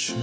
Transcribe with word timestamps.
주 0.00 0.14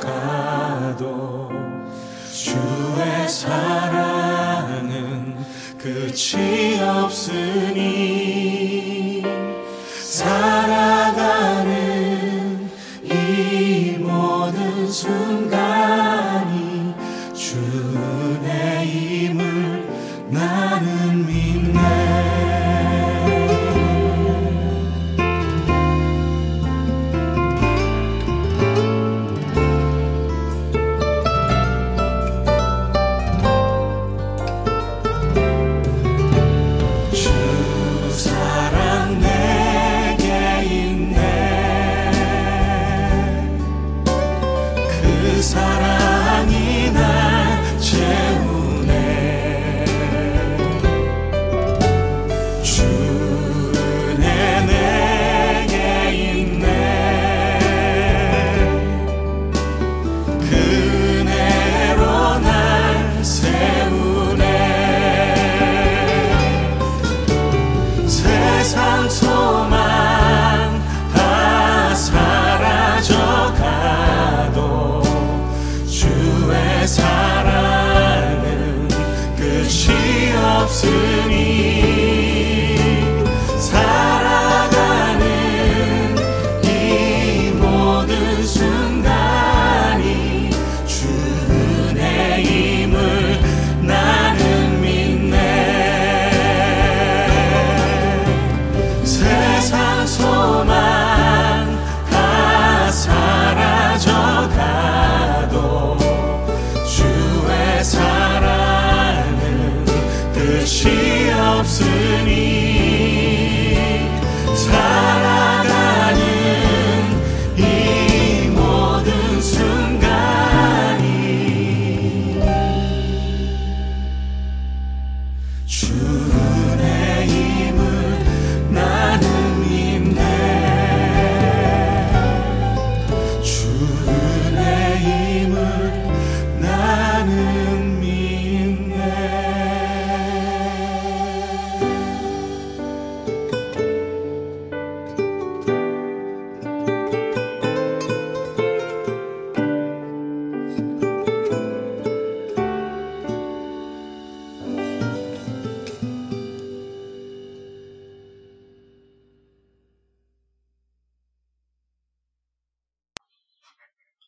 가도 0.00 1.50
주의 2.32 3.28
사랑은 3.28 4.90
끝이 5.78 6.80
없으니 6.80 7.69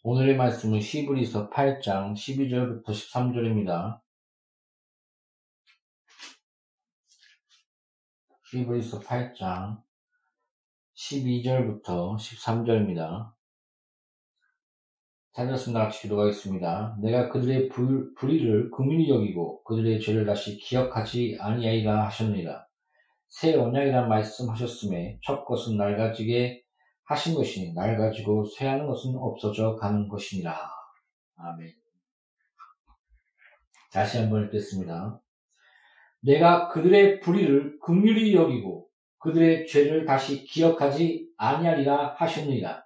오늘의 0.05 0.37
말씀은 0.37 0.81
시브리서 0.81 1.49
8장 1.51 2.15
12절부터 2.15 2.87
13절입니다. 2.87 4.01
시브리서 8.51 8.99
8장 8.99 9.81
12절부터 10.97 12.17
13절입니다. 12.17 13.33
찾았습니다. 15.35 15.85
같이 15.85 16.03
기도하겠습니다. 16.03 16.97
내가 17.01 17.29
그들의 17.29 17.69
불, 17.69 18.13
불의를 18.17 18.73
긍휼히 18.73 19.09
여기고 19.09 19.63
그들의 19.63 20.01
죄를 20.01 20.27
다시 20.27 20.57
기억하지 20.57 21.39
아니하리라 21.39 22.07
하셨느니라. 22.07 22.67
새 23.29 23.55
언약이란 23.55 24.09
말씀하셨음에 24.09 25.21
첫 25.23 25.45
것은 25.45 25.77
낡아지게 25.77 26.62
하신 27.05 27.35
것이니 27.35 27.75
낡아지고 27.75 28.45
쇠하는 28.45 28.87
것은 28.87 29.15
없어져 29.17 29.77
가는 29.77 30.09
것이니라. 30.09 30.57
아멘. 31.37 31.73
다시 33.93 34.19
한번 34.19 34.45
읽겠습니다. 34.45 35.21
내가 36.21 36.69
그들의 36.69 37.21
불의를 37.21 37.79
긍휼히 37.81 38.35
여기고 38.35 38.89
그들의 39.19 39.67
죄를 39.67 40.07
다시 40.07 40.45
기억하지 40.45 41.29
아니하리라 41.37 42.15
하셨느니라. 42.17 42.83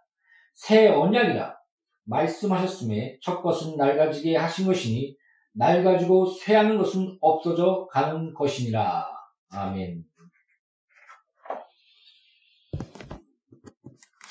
새 0.54 0.88
언약이라 0.88 1.56
말씀하셨음에 2.04 3.18
첫 3.20 3.42
것은 3.42 3.76
낡아지게 3.76 4.36
하신 4.36 4.66
것이니 4.66 5.16
낡아지고 5.52 6.26
쇠하는 6.26 6.78
것은 6.78 7.16
없어져 7.20 7.86
가는 7.90 8.32
것이니라. 8.34 9.06
아멘. 9.50 10.04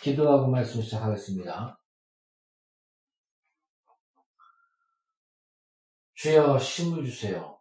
기도하고 0.05 0.45
말씀 0.45 0.83
시작하겠습니다. 0.83 1.79
주여 6.13 6.57
힘을 6.57 7.03
주세요. 7.03 7.59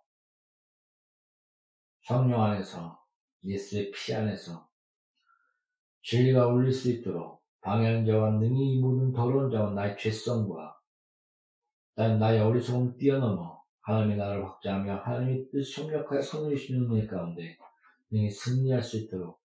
성령 2.03 2.43
안에서 2.43 3.03
예수의 3.45 3.93
피 3.93 4.13
안에서 4.13 4.69
진리가 6.03 6.49
울릴 6.49 6.71
수 6.71 6.91
있도록 6.91 7.43
방해하는 7.63 8.05
자와 8.05 8.33
능히 8.33 8.79
모든 8.79 9.15
더러운 9.15 9.51
자와 9.51 9.71
나의 9.71 9.97
죄성과 9.97 10.79
나의 11.95 12.41
어리석음 12.41 12.99
뛰어넘어 12.99 13.65
하나님의 13.81 14.19
나라를 14.19 14.45
확장하며 14.45 14.97
하나님의 14.97 15.49
뜻 15.51 15.79
협력하여 15.79 16.21
선을 16.21 16.61
이루는 16.61 16.97
일 16.97 17.07
가운데 17.07 17.57
능히 18.11 18.31
승리할 18.31 18.83
수 18.83 18.99
있도록 18.99 19.44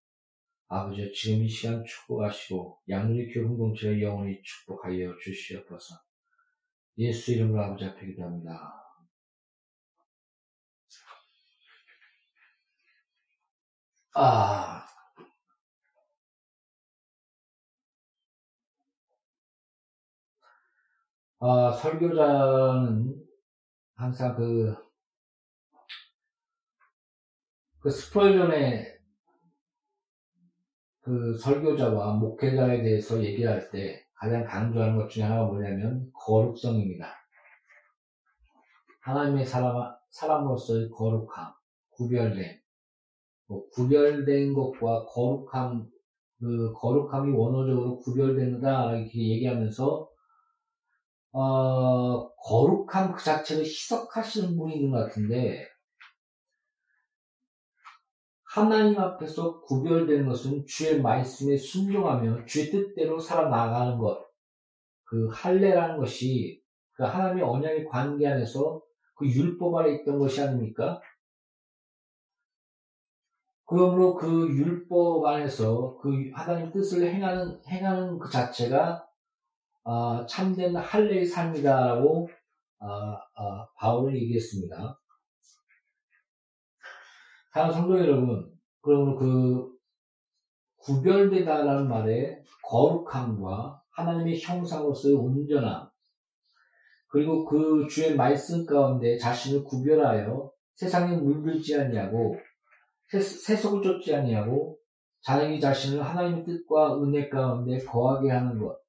아버지 0.69 1.11
지금 1.13 1.43
이 1.43 1.49
시간 1.49 1.83
축복하시고 1.83 2.83
양리 2.89 3.33
교회 3.33 3.43
공동체를 3.43 4.01
영원히 4.03 4.39
축복하여 4.43 5.17
주시옵소서. 5.17 5.95
예수 6.99 7.31
이름으로 7.33 7.63
아버지 7.63 7.85
앞에 7.85 8.05
기도합니다. 8.05 8.75
아, 14.13 14.85
아, 21.39 21.71
설교자는 21.71 23.25
항상 23.95 24.35
그, 24.35 24.75
그 27.79 27.89
스펄전의 27.89 28.98
그 31.09 31.35
설교자와 31.35 32.17
목회자에 32.17 32.83
대해서 32.83 33.19
얘기할 33.23 33.71
때 33.71 33.99
가장 34.13 34.43
강조하는 34.43 34.95
것 34.95 35.09
중에 35.09 35.23
하나가 35.23 35.47
뭐냐면 35.47 36.07
거룩성입니다. 36.13 37.07
하나님의 39.01 39.43
사람, 39.43 39.91
사람으로서의 40.11 40.91
거룩함, 40.91 41.51
구별됨. 41.89 42.59
뭐 43.47 43.67
구별된 43.69 44.53
것과 44.53 45.05
거룩함, 45.05 45.89
그 46.39 46.73
거룩함이 46.73 47.35
원어적으로 47.35 47.97
구별된다 47.97 48.95
이렇게 48.95 49.29
얘기하면서 49.29 50.07
어, 51.31 52.31
거룩함 52.35 53.13
그 53.13 53.23
자체를 53.23 53.63
희석하시는 53.63 54.55
분이 54.55 54.75
있는 54.75 54.91
것 54.91 55.05
같은데 55.05 55.65
하나님 58.59 58.99
앞에서 58.99 59.61
구별되는 59.61 60.27
것은 60.27 60.65
주의 60.65 61.01
말씀에 61.01 61.55
순종하며 61.55 62.45
주의 62.45 62.69
뜻대로 62.69 63.17
살아나가는 63.17 63.97
것. 63.97 64.27
그 65.05 65.29
할례라는 65.31 65.97
것이 65.97 66.61
그 66.91 67.03
하나님의 67.03 67.43
언약의 67.43 67.85
관계 67.85 68.27
안에서 68.27 68.81
그 69.15 69.25
율법 69.25 69.75
아래 69.75 69.93
있던 69.95 70.19
것이 70.19 70.41
아닙니까? 70.41 71.01
그러므로 73.65 74.15
그 74.15 74.49
율법 74.49 75.25
안에서 75.25 75.97
그 75.97 76.29
하나님 76.33 76.71
뜻을 76.71 77.07
행하는 77.07 77.61
행하는 77.65 78.19
그 78.19 78.29
자체가 78.29 79.07
어, 79.83 80.25
참된 80.25 80.75
할례의 80.75 81.25
삶이다라고 81.25 82.29
어, 82.79 82.85
어, 82.85 83.67
바울은 83.77 84.15
얘기했습니다. 84.15 84.98
사랑 87.51 87.71
성도 87.71 87.97
여러분, 87.97 88.51
그러므로 88.81 89.17
그 89.17 89.79
구별되다라는 90.77 91.87
말에 91.87 92.41
거룩함과 92.63 93.81
하나님의 93.89 94.39
형상으로서의 94.39 95.15
온전함, 95.15 95.89
그리고 97.07 97.45
그 97.45 97.87
주의 97.89 98.15
말씀 98.15 98.65
가운데 98.65 99.17
자신을 99.17 99.63
구별하여 99.63 100.51
세상에 100.75 101.17
물들지 101.17 101.77
아니하고 101.77 102.37
세속을 103.11 103.81
쫓지 103.81 104.15
아니하고 104.15 104.77
자기 105.21 105.59
자신을 105.59 106.03
하나님의 106.03 106.45
뜻과 106.45 107.01
은혜 107.01 107.27
가운데 107.27 107.77
거하게 107.79 108.29
하는 108.29 108.59
것. 108.59 108.79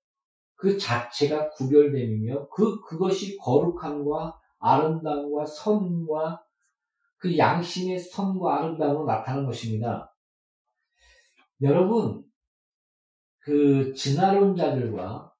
그 0.55 0.77
자체가 0.77 1.49
구별됨이며 1.51 2.49
그 2.51 2.81
그것이 2.83 3.39
거룩함과 3.39 4.39
아름다움과 4.59 5.47
선과 5.47 6.45
그 7.21 7.37
양심의 7.37 7.99
선과 7.99 8.59
아름다움으로 8.59 9.05
나타나는 9.05 9.47
것입니다. 9.47 10.11
여러분, 11.61 12.25
그 13.41 13.93
진화론자들과 13.93 15.31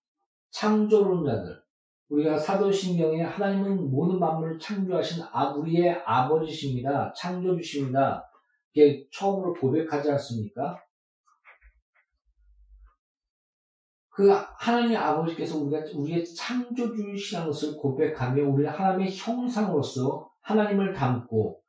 창조론자들, 0.51 1.63
우리가 2.11 2.37
사도신경에 2.37 3.23
하나님은 3.23 3.91
모든 3.91 4.19
만물을 4.19 4.59
창조하신 4.59 5.25
아, 5.33 5.53
우리의 5.55 6.03
아버지십니다. 6.05 7.15
창조주십니다. 7.17 8.31
이게 8.75 9.07
처음으로 9.13 9.55
고백하지 9.55 10.11
않습니까? 10.11 10.79
그 14.11 14.29
하나님 14.59 14.99
아버지께서 14.99 15.57
우리가 15.57 15.87
우리의 15.95 16.27
창조주이시라는 16.27 17.47
것을 17.47 17.77
고백하며 17.79 18.43
우리 18.51 18.67
하나님의 18.67 19.17
형상으로서 19.17 20.31
하나님을 20.43 20.93
담고 20.93 21.60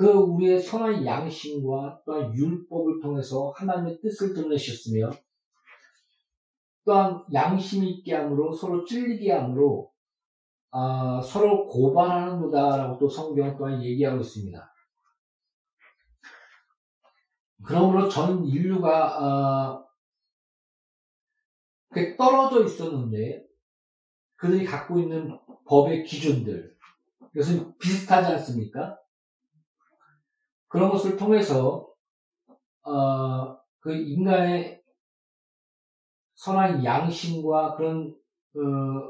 그 0.00 0.06
우리의 0.06 0.58
선한 0.58 1.04
양심과 1.04 2.04
또한 2.06 2.34
율법을 2.34 3.00
통해서 3.02 3.52
하나님의 3.54 4.00
뜻을 4.00 4.32
드러내셨으며 4.32 5.10
또한 6.86 7.22
양심 7.34 7.84
있게 7.84 8.14
함으로 8.14 8.50
서로 8.50 8.82
찔리게 8.86 9.30
함으로 9.30 9.92
어, 10.70 11.20
서로 11.20 11.66
고발하는도다라고 11.66 12.98
또 12.98 13.10
성경 13.10 13.54
또한 13.58 13.84
얘기하고 13.84 14.22
있습니다. 14.22 14.74
그러므로 17.66 18.08
전 18.08 18.46
인류가 18.46 19.76
어, 19.76 19.86
떨어져 22.16 22.64
있었는데 22.64 23.44
그들이 24.36 24.64
갖고 24.64 24.98
있는 24.98 25.38
법의 25.66 26.04
기준들 26.04 26.74
이것은 27.34 27.76
비슷하지 27.76 28.32
않습니까? 28.32 28.96
그런 30.70 30.88
것을 30.88 31.16
통해서 31.16 31.88
어, 32.82 33.58
그 33.80 33.92
인간의 33.92 34.80
선한 36.36 36.84
양심과 36.84 37.74
그런 37.74 38.16
어, 38.56 38.60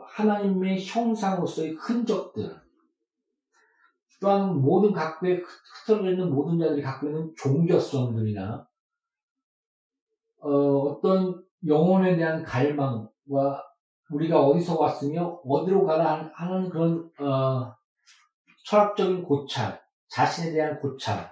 하나님의 0.08 0.84
형상으로서의 0.84 1.72
흔적들 1.72 2.58
또한 4.20 4.60
모든 4.60 4.92
각국에 4.92 5.42
흩어져 5.86 6.10
있는 6.10 6.30
모든 6.30 6.58
자들이 6.58 6.82
갖고 6.82 7.06
있는 7.08 7.32
종교성들이나 7.36 8.66
어, 10.40 10.48
어떤 10.48 11.44
영혼에 11.66 12.16
대한 12.16 12.42
갈망과 12.42 13.66
우리가 14.10 14.42
어디서 14.46 14.80
왔으며 14.80 15.40
어디로 15.44 15.84
가라 15.84 16.30
하는 16.34 16.70
그런 16.70 17.10
어, 17.18 17.76
철학적인 18.64 19.24
고찰, 19.24 19.78
자신에 20.08 20.52
대한 20.52 20.80
고찰, 20.80 21.30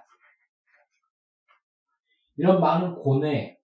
이런 2.39 2.61
많은 2.61 2.95
고뇌, 2.95 3.59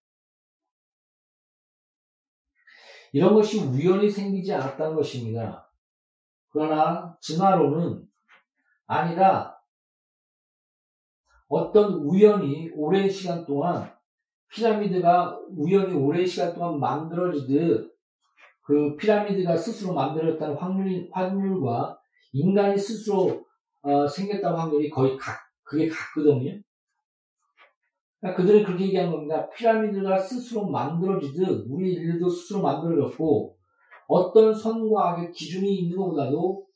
이런 3.12 3.33
것이 3.33 3.61
우연히 3.61 4.11
생기지 4.11 4.52
않았다는 4.52 4.97
것입니다. 4.97 5.71
그러나 6.50 7.16
진화론은 7.21 8.04
아니다. 8.87 9.62
어떤 11.47 11.95
우연히 11.95 12.71
오랜 12.75 13.09
시간 13.09 13.47
동안 13.47 13.95
피라미드가 14.49 15.38
우연히 15.50 15.95
오랜 15.95 16.26
시간 16.26 16.54
동안 16.54 16.81
만들어지듯 16.81 17.95
그 18.62 18.97
피라미드가 18.97 19.57
스스로 19.57 19.95
만들어졌다는 19.95 20.57
확률, 20.57 21.09
확률과 21.12 22.00
인간이 22.33 22.76
스스로 22.76 23.47
어, 23.83 24.09
생겼다는 24.09 24.59
확률이 24.59 24.90
거의 24.90 25.16
각, 25.16 25.38
그게 25.62 25.88
같거든요. 25.88 26.61
그러니까 28.25 28.40
그들은 28.40 28.64
그렇게 28.64 28.87
얘기한 28.87 29.11
겁니다. 29.11 29.47
피라미드가 29.50 30.16
스스로 30.19 30.66
만들어지듯 30.66 31.66
우리 31.69 31.93
인류도 31.93 32.26
스스로 32.31 32.62
만들어졌고 32.62 33.54
어떤 34.09 34.54
선과 34.54 35.11
악의 35.11 35.33
기준이 35.33 35.75
있는 35.75 35.99
것보다도 35.99 36.66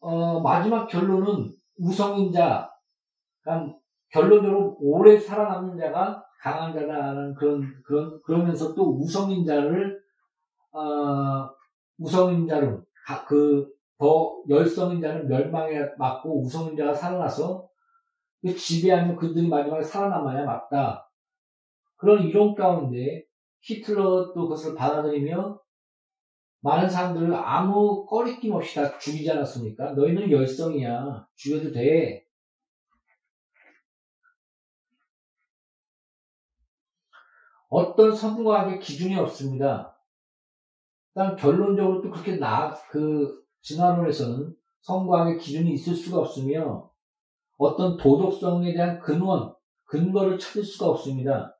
어, 0.00 0.40
마지막 0.40 0.86
결론은 0.86 1.54
우성인 1.78 2.30
자, 2.30 2.70
그러니까 3.42 3.78
결론적으로 4.10 4.76
오래 4.78 5.18
살아남는 5.18 5.78
자가 5.78 6.22
강한 6.38 6.74
자다라는 6.74 7.34
그런, 7.34 7.62
그런, 7.86 8.20
그러면서 8.22 8.74
또 8.74 8.98
우성인 8.98 9.46
자를, 9.46 9.98
어, 10.72 11.48
우성인 11.96 12.46
자로, 12.46 12.82
그, 13.26 13.66
더 13.96 14.42
열성인 14.50 15.00
자는 15.00 15.26
멸망에 15.28 15.80
맞고 15.96 16.42
우성인 16.42 16.76
자가 16.76 16.92
살아나서 16.92 17.66
그 17.66 17.73
지배하면 18.52 19.16
그들이 19.16 19.48
마지막에 19.48 19.82
살아남아야 19.82 20.44
맞다. 20.44 21.10
그런 21.96 22.22
이론 22.24 22.54
가운데 22.54 23.24
히틀러도 23.60 24.34
그것을 24.34 24.74
받아들이며 24.74 25.58
많은 26.60 26.88
사람들을 26.88 27.34
아무 27.34 28.06
꺼리낌 28.06 28.52
없이 28.52 28.74
다 28.74 28.98
죽이지 28.98 29.30
않았습니까? 29.30 29.92
너희는 29.92 30.30
열성이야. 30.30 31.26
죽여도 31.34 31.72
돼. 31.72 32.24
어떤 37.68 38.14
성공학의 38.14 38.78
기준이 38.80 39.16
없습니다. 39.16 39.98
일단 41.14 41.36
결론적으로 41.36 42.02
또 42.02 42.10
그렇게 42.10 42.36
나, 42.36 42.72
그, 42.90 43.44
진화론에서는 43.62 44.54
성공학의 44.82 45.38
기준이 45.38 45.72
있을 45.72 45.94
수가 45.94 46.18
없으며 46.18 46.93
어떤 47.56 47.96
도덕성에 47.96 48.72
대한 48.72 48.98
근원, 48.98 49.54
근거를 49.84 50.38
찾을 50.38 50.64
수가 50.64 50.90
없습니다. 50.90 51.56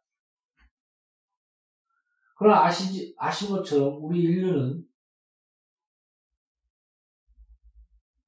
그러나 2.36 2.64
아시지, 2.64 3.14
아신 3.16 3.50
것처럼 3.50 4.02
우리 4.02 4.22
인류는 4.22 4.84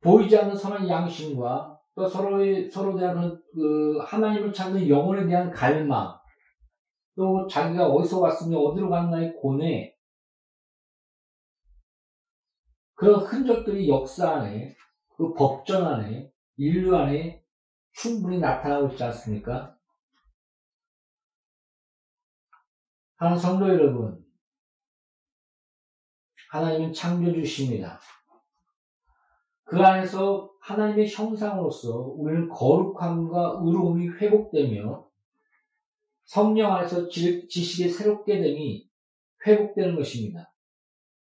보이지 0.00 0.38
않는 0.38 0.54
선한 0.56 0.88
양심과 0.88 1.80
또 1.96 2.06
서로의, 2.06 2.70
서로 2.70 2.96
대한 2.96 3.42
그 3.52 3.99
하나님을 3.99 4.52
찾는 4.52 4.88
영혼에 4.88 5.26
대한 5.26 5.50
갈망, 5.50 6.16
또 7.16 7.46
자기가 7.49 7.88
어디서 7.88 8.20
왔으며 8.20 8.58
어디로 8.58 8.90
갔나의 8.90 9.35
고뇌, 9.35 9.96
그런 12.94 13.25
흔적들이 13.25 13.88
역사 13.88 14.37
안에, 14.37 14.76
그 15.16 15.32
법전 15.35 15.85
안에, 15.85 16.30
인류 16.56 16.94
안에 16.94 17.42
충분히 17.97 18.38
나타나고 18.38 18.88
있지 18.88 19.03
않습니까? 19.05 19.75
하는 23.17 23.38
성도 23.38 23.69
여러분, 23.69 24.23
하나님은 26.50 26.93
창조주십니다. 26.93 27.99
그 29.65 29.81
안에서 29.81 30.53
하나님의 30.61 31.11
형상으로서 31.11 31.99
우리는 31.99 32.49
거룩함과 32.49 33.61
의로움이 33.65 34.09
회복되며 34.11 35.09
성령 36.25 36.75
안에서 36.75 37.09
지식이 37.09 37.88
새롭게 37.88 38.41
됨이 38.41 38.91
회복되는 39.47 39.97
것입니다. 39.97 40.53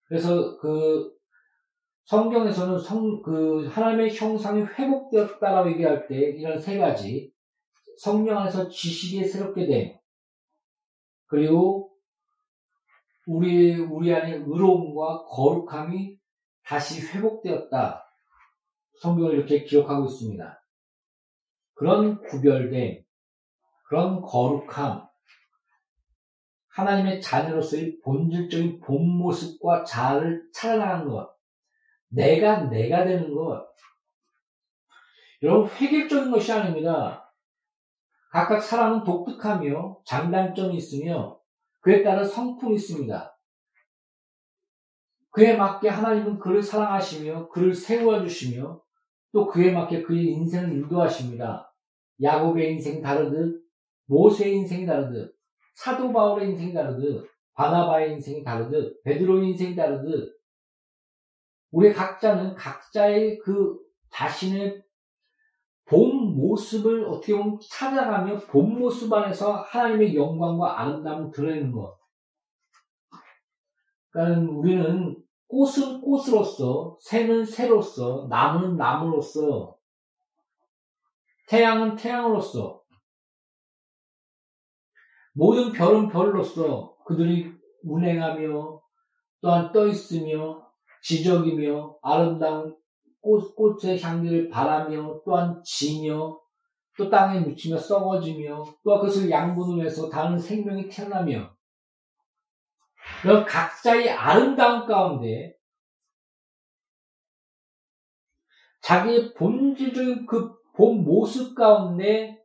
그래서 0.06 0.58
그 0.58 1.16
성경에서는 2.06 2.80
성, 2.80 3.22
그 3.22 3.68
하나님의 3.68 4.16
형상이 4.16 4.62
회복되었다라고 4.62 5.72
얘기할 5.72 6.08
때 6.08 6.16
이런 6.16 6.60
세 6.60 6.78
가지 6.78 7.34
성령 7.98 8.38
안에서 8.38 8.70
지식이 8.70 9.26
새롭게 9.26 9.66
됨 9.66 9.98
그리고 11.28 11.92
우리 13.26 13.76
우리 13.76 14.14
안에 14.14 14.34
의로움과 14.36 15.26
거룩함이 15.26 16.20
다시 16.64 17.06
회복되었다. 17.08 18.04
성경을 19.02 19.36
이렇게 19.36 19.64
기록하고 19.64 20.06
있습니다. 20.06 20.64
그런 21.74 22.22
구별됨, 22.22 23.04
그런 23.88 24.22
거룩함, 24.22 25.08
하나님의 26.70 27.22
자녀로서의 27.22 28.00
본질적인 28.04 28.80
본 28.82 29.08
모습과 29.18 29.84
자아를 29.84 30.50
찾아나가는 30.54 31.10
것, 31.10 31.35
내가 32.16 32.70
내가 32.70 33.04
되는 33.04 33.34
것. 33.34 33.68
여러분 35.44 35.70
획일적인 35.70 36.32
것이 36.32 36.52
아닙니다. 36.52 37.34
각각 38.32 38.60
사람은 38.62 39.04
독특하며 39.04 40.02
장단점이 40.06 40.76
있으며 40.76 41.40
그에 41.82 42.04
따른 42.04 42.26
성품이 42.26 42.76
있습니다. 42.76 43.38
그에 45.32 45.56
맞게 45.58 45.90
하나님은 45.90 46.40
그를 46.40 46.64
사랑하시며 46.64 47.50
그를 47.50 47.74
세워 47.74 48.22
주시며 48.22 48.82
또 49.32 49.48
그에 49.48 49.72
맞게 49.72 50.04
그의 50.04 50.28
인생을 50.28 50.72
인도하십니다. 50.72 51.74
야곱의 52.22 52.74
인생이 52.74 53.02
다르듯 53.02 53.62
모세의 54.06 54.56
인생이 54.56 54.86
다르듯 54.86 55.36
사도 55.76 56.14
바울의 56.14 56.52
인생이 56.52 56.74
다르듯 56.74 57.30
바나바의 57.54 58.14
인생이 58.14 58.44
다르듯 58.44 59.04
베드로의 59.04 59.50
인생이 59.50 59.76
다르듯 59.76 60.36
우리 61.75 61.91
각자는 61.91 62.55
각자의 62.55 63.39
그 63.39 63.77
자신의 64.10 64.82
본 65.84 66.34
모습을 66.38 67.03
어떻게 67.03 67.36
보면 67.36 67.60
찾아가며 67.70 68.38
본 68.48 68.79
모습 68.79 69.12
안에서 69.12 69.55
하나님의 69.55 70.15
영광과 70.15 70.79
아름다움을 70.79 71.32
드러내는 71.32 71.74
것. 71.74 71.98
그러니까 74.10 74.53
우리는 74.53 75.22
꽃은 75.48 76.00
꽃으로서, 76.00 76.98
새는 77.01 77.44
새로서, 77.44 78.27
나무는 78.29 78.77
나무로서, 78.77 79.77
태양은 81.50 81.98
태양으로서, 81.98 82.82
모든 85.34 85.74
별은 85.74 86.08
별로서 86.08 86.96
그들이 87.03 87.53
운행하며 87.84 88.82
또한 89.41 89.74
떠 89.74 89.86
있으며 89.88 90.65
지적이며 91.06 92.00
아름다운 92.02 92.76
꽃, 93.22 93.56
꽃의 93.56 94.02
향기를 94.02 94.50
바라며 94.50 95.22
또한 95.24 95.62
지며 95.64 96.40
또 96.98 97.10
땅에 97.10 97.40
묻히며 97.40 97.78
썩어지며 97.78 98.64
또 98.84 99.00
그것을 99.00 99.30
양분을 99.30 99.86
해서 99.86 100.10
다른 100.10 100.38
생명이 100.38 100.90
태어나며 100.90 101.56
그 103.22 103.46
각자의 103.46 104.10
아름다움 104.10 104.88
가운데 104.88 105.56
자기의 108.82 109.34
본질적인 109.34 110.26
그 110.26 110.66
본 110.76 111.04
모습 111.04 111.56
가운데 111.56 112.44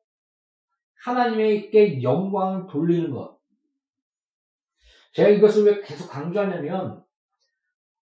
하나님에게 1.05 2.03
영광을 2.03 2.67
돌리는 2.69 3.11
것. 3.11 3.39
제가 5.13 5.29
이것을 5.31 5.65
왜 5.65 5.81
계속 5.81 6.09
강조하냐면 6.09 7.05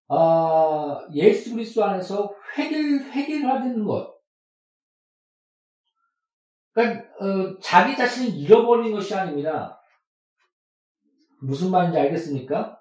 어, 0.09 1.01
예수 1.13 1.53
그리스도 1.53 1.85
안에서 1.85 2.35
회길 2.57 3.05
회길화되는 3.05 3.85
것. 3.85 4.19
그러니까 6.73 7.05
어, 7.21 7.59
자기 7.61 7.97
자신을 7.97 8.39
잃어버리는 8.39 8.93
것이 8.93 9.15
아닙니다. 9.15 9.81
무슨 11.41 11.71
말인지 11.71 11.99
알겠습니까? 11.99 12.81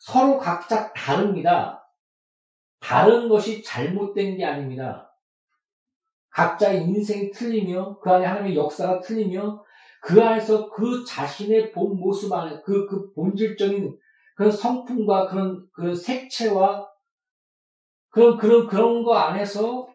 서로 0.00 0.38
각자 0.38 0.92
다릅니다. 0.92 1.80
다른 2.80 3.28
것이 3.28 3.62
잘못된 3.62 4.36
게 4.36 4.44
아닙니다. 4.44 5.10
각자의 6.30 6.82
인생이 6.82 7.30
틀리며 7.30 8.00
그 8.00 8.10
안에 8.10 8.26
하나님의 8.26 8.56
역사가 8.56 9.00
틀리며 9.00 9.64
그 10.02 10.22
안에서 10.22 10.68
그 10.70 11.04
자신의 11.04 11.72
본 11.72 11.98
모습 11.98 12.32
안에 12.32 12.60
그, 12.62 12.86
그 12.86 13.12
본질적인 13.14 13.98
그런 14.34 14.50
성품과 14.50 15.28
그런 15.28 15.66
그 15.72 15.94
색채와 15.94 16.88
그런 18.10 18.36
그런 18.36 18.66
그런 18.66 19.02
거 19.02 19.14
안에서 19.14 19.88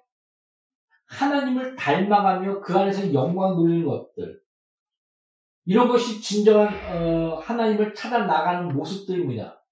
하나님을 1.06 1.76
닮아가며 1.76 2.62
그 2.62 2.78
안에서 2.78 3.14
영광 3.14 3.56
누리는 3.58 3.86
것들 3.86 4.40
이런 5.66 5.88
것이 5.88 6.22
진정한 6.22 6.68
어, 6.92 7.36
하나님을 7.40 7.94
찾아 7.94 8.26
나가는 8.26 8.68
모습들입니다. 8.70 9.64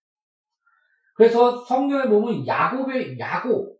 그래서 1.15 1.57
성경에 1.65 2.07
보면 2.09 2.45
야곱의 2.45 3.17
야곱 3.17 3.77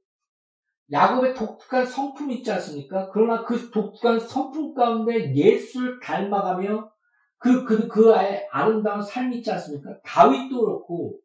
야곱의 0.91 1.36
독특한 1.36 1.86
성품이 1.86 2.36
있지 2.36 2.51
않습니까? 2.53 3.10
그러나 3.12 3.44
그 3.44 3.70
독특한 3.70 4.20
성품 4.20 4.74
가운데 4.74 5.36
예수를 5.36 6.00
닮아가며 6.00 6.89
그, 7.39 7.63
그, 7.65 7.88
그 7.88 8.13
아의 8.13 8.48
아름다운 8.51 9.01
삶이 9.01 9.38
있지 9.38 9.51
않습니까? 9.51 10.00
다윗도 10.03 10.60
그렇고, 10.60 11.20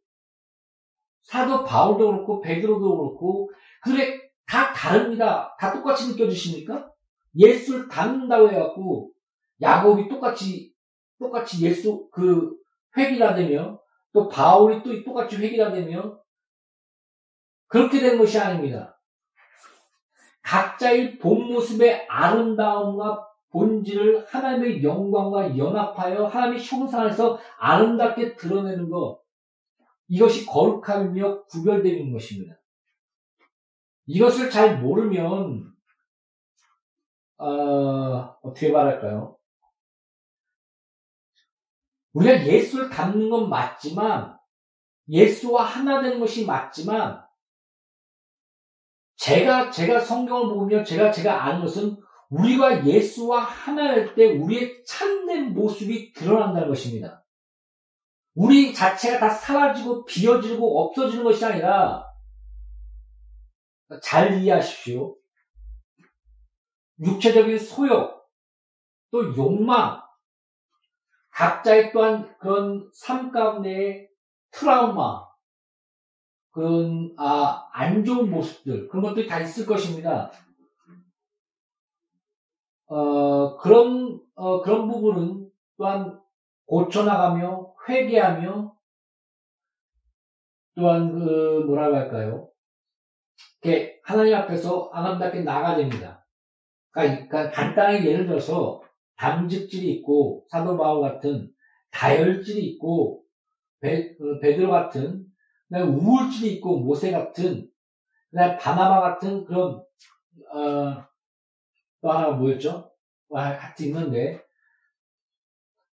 사도 1.23 1.65
바울도 1.65 2.07
그렇고, 2.07 2.41
베드로도 2.41 2.99
그렇고, 2.99 3.51
그들의 3.83 4.21
다 4.47 4.73
다릅니다. 4.73 5.57
다 5.59 5.73
똑같이 5.73 6.09
느껴지십니까? 6.09 6.91
예수를 7.37 7.89
닮는다고 7.89 8.51
해갖고, 8.51 9.13
야곱이 9.61 10.09
똑같이, 10.09 10.75
똑같이 11.19 11.65
예수, 11.65 12.09
그, 12.13 12.55
회기라 12.97 13.35
되며, 13.35 13.81
또 14.13 14.29
바울이 14.29 14.83
또 14.83 15.03
똑같이 15.05 15.37
회기라 15.37 15.73
되며, 15.73 16.21
그렇게 17.69 18.01
된 18.01 18.19
것이 18.19 18.39
아닙니다. 18.39 19.01
각자의 20.43 21.19
본 21.19 21.45
모습의 21.45 22.07
아름다움과 22.09 23.32
본질을 23.53 24.27
하나님의 24.27 24.83
영광과 24.83 25.57
연합하여 25.57 26.27
하나님의 26.27 26.65
형상 26.65 27.07
에서 27.07 27.39
아름답게 27.59 28.37
드러내는 28.37 28.91
것. 28.91 29.21
이것이 30.09 30.47
거룩함이며 30.47 31.45
구별되는 31.45 32.13
것입니다. 32.13 32.57
이것을 34.07 34.51
잘 34.51 34.81
모르면, 34.81 35.73
어, 37.39 38.37
어떻게 38.43 38.73
말할까요? 38.73 39.37
우리가 42.15 42.47
예수를 42.47 42.91
닮는 42.91 43.31
건 43.31 43.49
맞지만, 43.49 44.39
예수와 45.09 45.65
하나 45.65 46.03
되는 46.03 46.19
것이 46.21 46.47
맞지만, 46.47 47.23
제가, 49.17 49.71
제가 49.71 50.01
성경을 50.01 50.55
보면 50.55 50.85
제가, 50.85 51.11
제가 51.11 51.45
아는 51.45 51.61
것은 51.61 52.02
우리가 52.33 52.87
예수와 52.87 53.41
하나일 53.41 54.15
때 54.15 54.33
우리의 54.33 54.85
참된 54.87 55.53
모습이 55.53 56.15
드러난다는 56.15 56.69
것입니다. 56.69 57.23
우리 58.35 58.73
자체가 58.73 59.19
다 59.19 59.29
사라지고 59.29 60.07
비어지고 60.07 60.83
없어지는 60.83 61.25
것이 61.25 61.45
아니라 61.45 62.07
잘 64.03 64.41
이해하십시오. 64.41 65.15
육체적인 67.01 67.59
소욕, 67.59 68.27
또 69.11 69.37
욕망, 69.37 70.01
각자의 71.31 71.93
또한 71.93 72.35
그런 72.39 72.91
삶 72.95 73.31
가운데의 73.31 74.09
트라우마, 74.53 75.27
그런 76.53 77.15
아, 77.19 77.69
안 77.73 78.05
좋은 78.05 78.31
모습들 78.31 78.89
그런 78.89 79.03
것들이 79.03 79.27
다 79.27 79.41
있을 79.41 79.67
것입니다. 79.67 80.31
어, 82.93 83.57
그런 83.57 84.21
어, 84.35 84.61
그런 84.61 84.87
부분은 84.87 85.49
또한 85.79 86.21
고쳐나가며 86.67 87.75
회개하며 87.89 88.77
또한 90.75 91.13
그 91.13 91.65
뭐라고 91.67 91.97
할까요? 91.97 92.51
이렇게 93.63 93.99
하나님 94.05 94.35
앞에서 94.35 94.91
아름답게 94.93 95.41
나가야 95.41 95.77
됩니다. 95.77 96.27
그러니까, 96.91 97.29
그러니까 97.29 97.51
간단하게 97.51 98.05
예를 98.05 98.27
들어서 98.27 98.83
담즙질이 99.17 99.91
있고 99.95 100.45
사도 100.51 100.77
바울 100.77 101.01
같은 101.01 101.51
다혈질이 101.93 102.63
있고 102.73 103.25
베, 103.81 104.17
어, 104.21 104.39
베드로 104.43 104.71
같은 104.71 105.25
우울증이 105.73 106.53
있고 106.55 106.81
모세 106.81 107.11
같은 107.11 107.71
바나바 108.35 109.01
같은 109.01 109.47
그런 109.47 109.83
어, 110.53 111.12
또 112.03 112.11
하나가 112.11 112.33
뭐였죠? 112.33 112.91
같이 113.31 113.87
있는데 113.87 114.43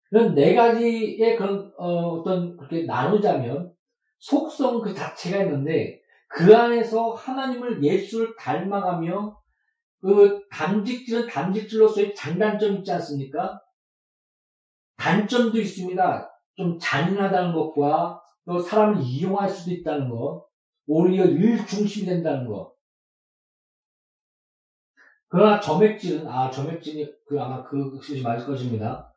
그런 0.08 0.34
네 0.34 0.54
가지의 0.54 1.36
그런 1.36 1.72
어, 1.76 2.22
떤 2.24 2.56
그렇게 2.56 2.84
나누자면 2.84 3.72
속성 4.18 4.80
그 4.80 4.94
자체가 4.94 5.44
있는데 5.44 6.00
그 6.26 6.56
안에서 6.56 7.12
하나님을 7.12 7.82
예수를 7.82 8.34
닮아가며 8.36 9.38
그 10.00 10.42
단직질은 10.50 11.28
단직질로서의 11.28 12.14
장단점 12.14 12.76
있지 12.76 12.92
않습니까? 12.92 13.60
단점도 14.96 15.58
있습니다. 15.58 16.30
좀 16.56 16.78
잔인하다는 16.80 17.52
것과 17.52 18.20
또 18.44 18.58
사람을 18.58 19.02
이용할 19.02 19.48
수도 19.48 19.72
있다는 19.72 20.08
것, 20.08 20.46
오히려 20.86 21.24
일 21.24 21.64
중심이 21.66 22.06
된다는 22.06 22.46
것. 22.46 22.72
그러나 25.28 25.60
점액질은 25.60 26.26
아 26.26 26.50
점액질이 26.50 27.14
그 27.26 27.40
아마 27.40 27.62
그것이 27.62 28.22
맞을 28.22 28.46
것입니다. 28.46 29.14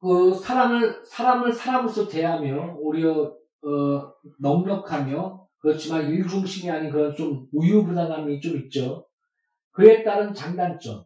그 0.00 0.32
사람을 0.34 1.04
사람을 1.04 1.52
사람으로서 1.52 2.06
대하며 2.06 2.76
오히려 2.78 3.34
어, 3.62 4.12
넉넉하며 4.38 5.46
그렇지만 5.58 6.08
일 6.08 6.26
중심이 6.28 6.70
아닌 6.70 6.90
그런 6.92 7.14
좀 7.16 7.48
우유부단함이 7.52 8.40
좀 8.40 8.56
있죠. 8.58 9.06
그에 9.72 10.04
따른 10.04 10.32
장단점. 10.32 11.04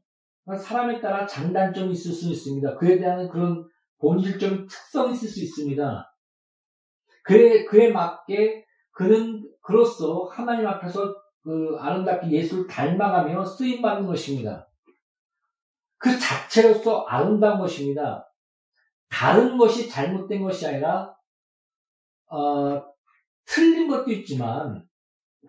사람에 0.59 1.01
따라 1.01 1.27
장단점이 1.27 1.93
있을 1.93 2.13
수 2.13 2.29
있습니다. 2.31 2.77
그에 2.77 2.99
대한 2.99 3.29
그런 3.29 3.65
본질적인 4.01 4.67
특성이 4.67 5.13
있을 5.13 5.29
수 5.29 5.41
있습니다. 5.41 6.15
그에, 7.25 7.65
그에 7.65 7.93
맞게 7.93 8.65
그는 8.93 9.49
그로서 9.63 10.25
하나님 10.25 10.67
앞에서 10.67 11.15
그 11.43 11.77
아름답게 11.79 12.31
예수를 12.31 12.67
닮아가며 12.67 13.45
쓰임받는 13.45 14.07
것입니다. 14.07 14.69
그 15.97 16.19
자체로서 16.19 17.05
아름다운 17.07 17.59
것입니다. 17.59 18.27
다른 19.09 19.59
것이 19.59 19.89
잘못된 19.89 20.43
것이 20.43 20.67
아니라, 20.67 21.15
어, 22.31 22.83
틀린 23.45 23.89
것도 23.89 24.11
있지만, 24.13 24.87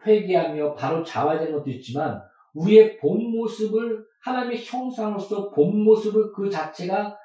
회개하며 0.05 0.73
바로 0.75 1.03
되는 1.39 1.53
것도 1.53 1.69
있지만, 1.69 2.21
우리의 2.53 2.97
본 2.97 3.31
모습을, 3.31 4.03
하나님의 4.23 4.63
형상으로서 4.65 5.51
본 5.51 5.83
모습을 5.83 6.33
그 6.33 6.49
자체가, 6.49 7.17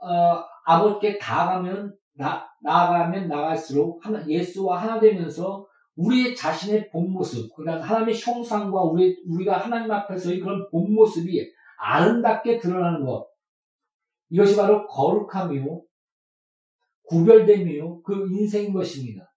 어, 0.00 0.44
아버지께 0.64 1.18
다가가면 1.18 1.94
나, 2.16 2.48
나아가면 2.62 3.28
나갈수록 3.28 4.04
하나, 4.04 4.26
예수와 4.26 4.80
하나 4.80 5.00
되면서 5.00 5.66
우리의 5.96 6.34
자신의 6.34 6.90
본 6.90 7.10
모습, 7.12 7.54
그러니까 7.54 7.86
하나님의 7.86 8.18
형상과 8.18 8.82
우리, 8.82 9.22
우리가 9.26 9.58
하나님 9.58 9.90
앞에서의 9.90 10.40
그런 10.40 10.68
본 10.70 10.92
모습이 10.92 11.52
아름답게 11.78 12.58
드러나는 12.58 13.04
것. 13.04 13.28
이것이 14.30 14.56
바로 14.56 14.86
거룩함이요, 14.86 15.82
구별됨이요, 17.04 18.02
그 18.02 18.28
인생인 18.32 18.72
것입니다. 18.72 19.32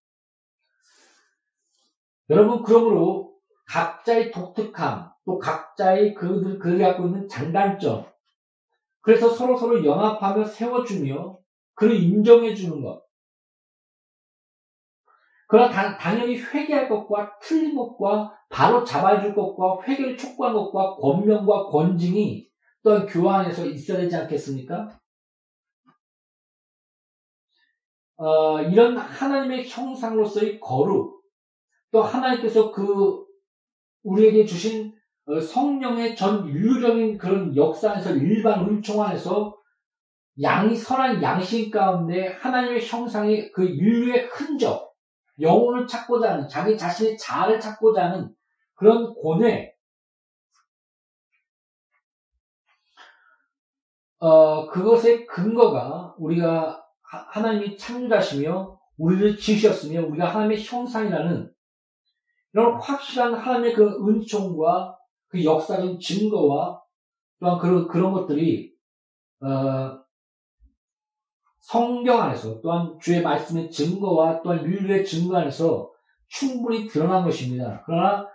여러분, 2.29 2.63
그러므로 2.63 3.35
각자의 3.67 4.31
독특함, 4.31 5.11
또 5.25 5.37
각자의 5.37 6.13
그들, 6.13 6.57
그들이 6.57 6.81
갖고 6.81 7.07
있는 7.07 7.27
장단점, 7.27 8.05
그래서 9.01 9.29
서로 9.29 9.57
서로 9.57 9.85
연합하며 9.85 10.45
세워주며 10.45 11.37
그를 11.75 11.95
인정해주는 11.95 12.81
것. 12.81 13.06
그러나 15.47 15.71
당, 15.71 15.97
당연히 15.97 16.37
회개할 16.37 16.89
것과 16.89 17.39
틀린 17.41 17.75
것과 17.75 18.37
바로 18.49 18.83
잡아줄 18.83 19.33
것과 19.33 19.81
회개를 19.83 20.17
촉구한 20.17 20.53
것과 20.53 20.95
권명과 20.95 21.67
권징이 21.67 22.47
또한 22.83 23.05
교환해서 23.05 23.65
있어야 23.65 23.99
되지 23.99 24.15
않겠습니까? 24.15 24.99
어, 28.17 28.61
이런 28.61 28.97
하나님의 28.97 29.67
형상으로서의 29.67 30.59
거룩, 30.59 31.23
또 31.91 32.01
하나님께서 32.01 32.71
그 32.71 33.25
우리에게 34.03 34.45
주신 34.45 34.93
어, 35.27 35.39
성령의 35.39 36.15
전 36.15 36.47
인류적인 36.47 37.17
그런 37.17 37.55
역사에서 37.55 38.15
일반 38.15 38.67
은총 38.67 39.01
안에서 39.01 39.55
양, 40.41 40.73
선한 40.73 41.21
양심 41.21 41.69
가운데 41.69 42.27
하나님의 42.27 42.85
형상의 42.85 43.51
그 43.51 43.63
인류의 43.65 44.27
흔적, 44.27 44.93
영혼을 45.39 45.87
찾고자 45.87 46.33
하는, 46.33 46.47
자기 46.47 46.77
자신의 46.77 47.17
자아를 47.17 47.59
찾고자 47.59 48.05
하는 48.05 48.33
그런 48.75 49.13
고뇌, 49.13 49.73
어, 54.19 54.67
그것의 54.67 55.27
근거가 55.27 56.15
우리가 56.17 56.83
하나님이 57.01 57.77
창조자시며 57.77 58.79
우리를 58.97 59.37
지으셨으며 59.37 60.07
우리가 60.07 60.27
하나님의 60.27 60.63
형상이라는 60.63 61.53
이런 62.53 62.81
확실한 62.81 63.35
하나님의 63.35 63.73
그 63.73 64.07
은총과 64.07 64.97
그 65.27 65.43
역사적 65.43 65.99
증거와 65.99 66.81
또한 67.39 67.59
그런, 67.59 67.87
그런 67.87 68.13
것들이, 68.13 68.73
어, 69.41 70.03
성경 71.67 72.21
안에서 72.21 72.61
또한 72.61 72.97
주의 73.01 73.21
말씀의 73.21 73.69
증거와 73.69 74.41
또한 74.41 74.63
인류의 74.63 75.05
증거 75.05 75.35
안에서 75.35 75.91
충분히 76.29 76.87
드러난 76.87 77.25
것입니다. 77.25 77.83
그러나 77.85 78.25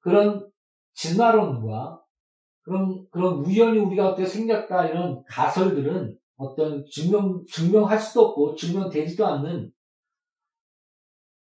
그런 0.00 0.50
진화론과 0.94 2.02
그런, 2.62 3.06
그런 3.10 3.44
우연히 3.44 3.78
우리가 3.78 4.08
어떻게 4.08 4.26
생겼다 4.26 4.88
이런 4.88 5.22
가설들은 5.28 6.18
어떤 6.36 6.84
증명, 6.90 7.44
증명할 7.48 7.96
수도 7.96 8.22
없고 8.22 8.56
증명되지도 8.56 9.24
않는 9.24 9.70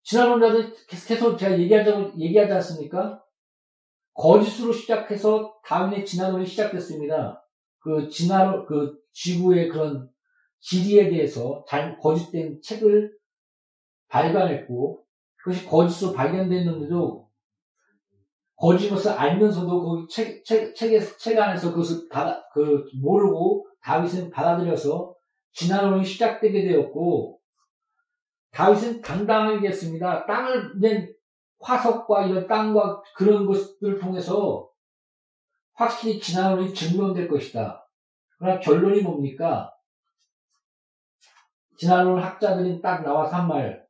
진화론자들 0.05 0.73
계속 0.87 1.37
제가 1.37 1.59
얘기하자고, 1.59 2.13
얘기하지 2.17 2.53
않습니까? 2.53 3.21
거짓으로 4.15 4.73
시작해서 4.73 5.59
다음에 5.65 6.05
진화론이 6.05 6.47
시작됐습니다. 6.47 7.45
그 7.81 8.09
진화, 8.09 8.65
그 8.67 8.97
지구의 9.13 9.69
그런 9.69 10.09
지리에 10.61 11.11
대해서 11.11 11.65
잘 11.69 11.99
거짓된 11.99 12.61
책을 12.63 13.13
발간했고, 14.09 15.05
그것이 15.37 15.67
거짓으로 15.67 16.13
발견됐는데도, 16.13 17.29
거짓 18.57 18.89
것을 18.91 19.13
알면서도 19.13 19.83
그 19.83 20.07
책, 20.11 20.45
책, 20.45 20.75
책에, 20.75 20.99
책 21.01 21.39
안에서 21.39 21.71
그것을 21.71 22.09
받아, 22.09 22.43
그, 22.53 22.85
모르고 23.01 23.67
다윗은 23.83 24.31
받아들여서 24.31 25.15
진화론이 25.53 26.05
시작되게 26.05 26.63
되었고, 26.67 27.39
다윗은 28.51 29.03
당당하게 29.03 29.69
했습니다. 29.69 30.27
땅을 30.27 30.81
낸 30.81 31.15
화석과 31.61 32.27
이런 32.27 32.47
땅과 32.47 33.03
그런 33.15 33.47
것들을 33.47 33.99
통해서 33.99 34.69
확실히 35.75 36.19
진화론이 36.21 36.75
증명될 36.75 37.29
것이다. 37.29 37.87
그러나 38.39 38.59
결론이 38.59 39.03
뭡니까? 39.03 39.73
진화론 41.79 42.21
학자들이 42.21 42.83
딱 42.83 43.03
나와서 43.03 43.37
한 43.37 43.49
말. 43.49 43.87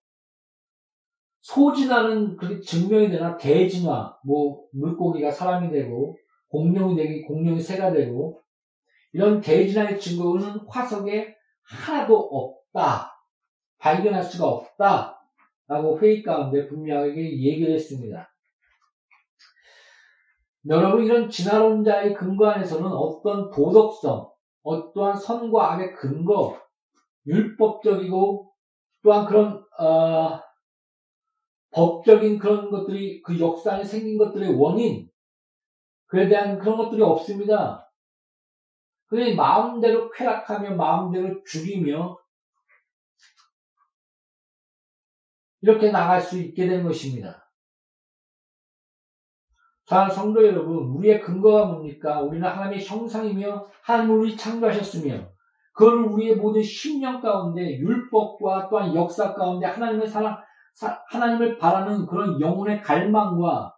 소진하는 1.40 2.36
그렇게 2.36 2.60
증명이 2.60 3.08
되나 3.08 3.36
대진화, 3.36 4.14
뭐 4.24 4.66
물고기가 4.72 5.30
사람이 5.30 5.70
되고 5.70 6.16
공룡이 6.48 6.96
되기 6.96 7.22
공룡이 7.22 7.60
새가 7.60 7.92
되고 7.92 8.42
이런 9.12 9.40
대진화의 9.40 9.98
증거는 9.98 10.60
화석에 10.68 11.34
하나도 11.62 12.14
없다. 12.16 13.10
발견할 13.78 14.22
수가 14.22 14.46
없다. 14.46 15.18
라고 15.66 15.98
회의 15.98 16.22
가운데 16.22 16.66
분명하게 16.66 17.16
얘기를 17.16 17.74
했습니다. 17.74 18.30
여러분 20.68 21.04
이런 21.04 21.30
진화론자의 21.30 22.14
근거 22.14 22.48
안에서는 22.48 22.86
어떤 22.86 23.50
도덕성, 23.50 24.30
어떠한 24.62 25.16
선과 25.16 25.72
악의 25.72 25.94
근거, 25.94 26.67
율법적이고 27.28 28.52
또한 29.02 29.26
그런 29.26 29.64
어, 29.78 30.40
법적인 31.70 32.38
그런 32.38 32.70
것들이 32.70 33.22
그 33.22 33.38
역사 33.38 33.74
안에 33.74 33.84
생긴 33.84 34.18
것들의 34.18 34.54
원인 34.58 35.08
그에 36.06 36.28
대한 36.28 36.58
그런 36.58 36.76
것들이 36.78 37.02
없습니다. 37.02 37.88
그냥 39.06 39.36
마음대로 39.36 40.10
쾌락하며 40.10 40.74
마음대로 40.74 41.42
죽이며 41.44 42.18
이렇게 45.60 45.90
나갈 45.90 46.20
수 46.20 46.38
있게 46.38 46.66
된 46.66 46.82
것입니다. 46.82 47.48
자, 49.86 50.08
성도 50.08 50.46
여러분, 50.46 50.76
우리의 50.96 51.20
근거가 51.22 51.64
뭡니까? 51.64 52.20
우리는 52.20 52.46
하나님의 52.46 52.84
형상이며 52.84 53.66
하나님을 53.82 54.18
우리 54.18 54.36
창조하셨으며 54.36 55.37
그걸 55.78 56.06
우리의 56.06 56.34
모든 56.34 56.60
심령 56.60 57.20
가운데 57.20 57.78
율법과 57.78 58.68
또한 58.68 58.92
역사 58.96 59.32
가운데 59.32 59.64
하나님의 59.64 60.08
사랑, 60.08 60.36
하나님을 61.08 61.56
바라는 61.56 62.04
그런 62.04 62.40
영혼의 62.40 62.82
갈망과 62.82 63.76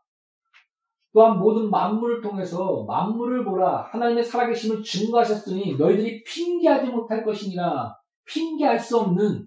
또한 1.13 1.39
모든 1.39 1.69
만물을 1.69 2.23
통해서 2.23 2.85
만물을 2.85 3.45
보라 3.45 3.83
하나님의 3.91 4.25
살아계심을 4.25 4.83
증거하셨으니 4.83 5.77
너희들이 5.77 6.25
핑계하지 6.25 6.87
못할 6.87 7.23
것이니라. 7.23 7.95
핑계할 8.25 8.79
수 8.79 8.99
없는 9.01 9.47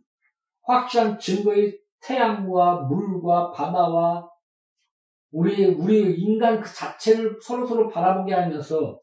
확실한 0.62 1.18
증거의 1.18 1.80
태양과 2.04 2.82
물과 2.82 3.52
바다와 3.52 4.30
우리 5.32 5.66
우리 5.66 6.16
인간 6.22 6.62
그 6.62 6.72
자체를 6.72 7.40
서로 7.42 7.66
서로 7.66 7.90
바라보게 7.90 8.32
하면서 8.32 9.00